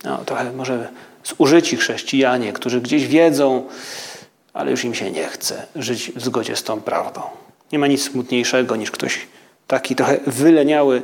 no, 0.04 0.24
trochę 0.24 0.52
może 0.52 0.88
zużyci 1.24 1.76
chrześcijanie, 1.76 2.52
którzy 2.52 2.80
gdzieś 2.80 3.06
wiedzą, 3.06 3.68
ale 4.56 4.70
już 4.70 4.84
im 4.84 4.94
się 4.94 5.10
nie 5.10 5.24
chce 5.24 5.66
żyć 5.76 6.12
w 6.16 6.24
zgodzie 6.24 6.56
z 6.56 6.62
tą 6.62 6.80
prawdą. 6.80 7.20
Nie 7.72 7.78
ma 7.78 7.86
nic 7.86 8.02
smutniejszego 8.02 8.76
niż 8.76 8.90
ktoś 8.90 9.26
taki 9.66 9.96
trochę 9.96 10.18
wyleniały 10.26 11.02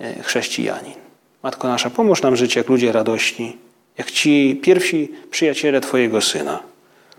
e, 0.00 0.22
chrześcijanin. 0.22 0.94
Matko 1.42 1.68
nasza, 1.68 1.90
pomóż 1.90 2.22
nam 2.22 2.36
żyć 2.36 2.56
jak 2.56 2.68
ludzie 2.68 2.92
radości, 2.92 3.56
jak 3.98 4.10
ci 4.10 4.60
pierwsi 4.62 5.12
przyjaciele 5.30 5.80
Twojego 5.80 6.20
Syna. 6.20 6.60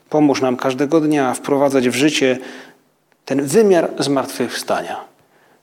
Pomóż 0.10 0.42
nam 0.42 0.58
każdego 0.58 1.02
dnia 1.02 1.34
wprowadzać 1.34 1.90
w 1.90 1.96
życie 1.96 2.38
ten 3.26 3.46
wymiar 3.46 3.90
zmartwychwstania. 4.00 5.00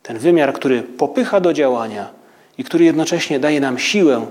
Ten 0.03 0.19
wymiar, 0.19 0.53
który 0.53 0.83
popycha 0.83 1.41
do 1.41 1.53
działania 1.53 2.11
i 2.59 2.65
który 2.65 2.85
jednocześnie 2.85 3.41
daje 3.41 3.61
nam 3.61 3.79
siłę, 3.79 4.27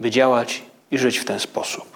by 0.00 0.10
działać 0.10 0.62
i 0.90 0.98
żyć 0.98 1.18
w 1.18 1.24
ten 1.24 1.40
sposób. 1.40 1.95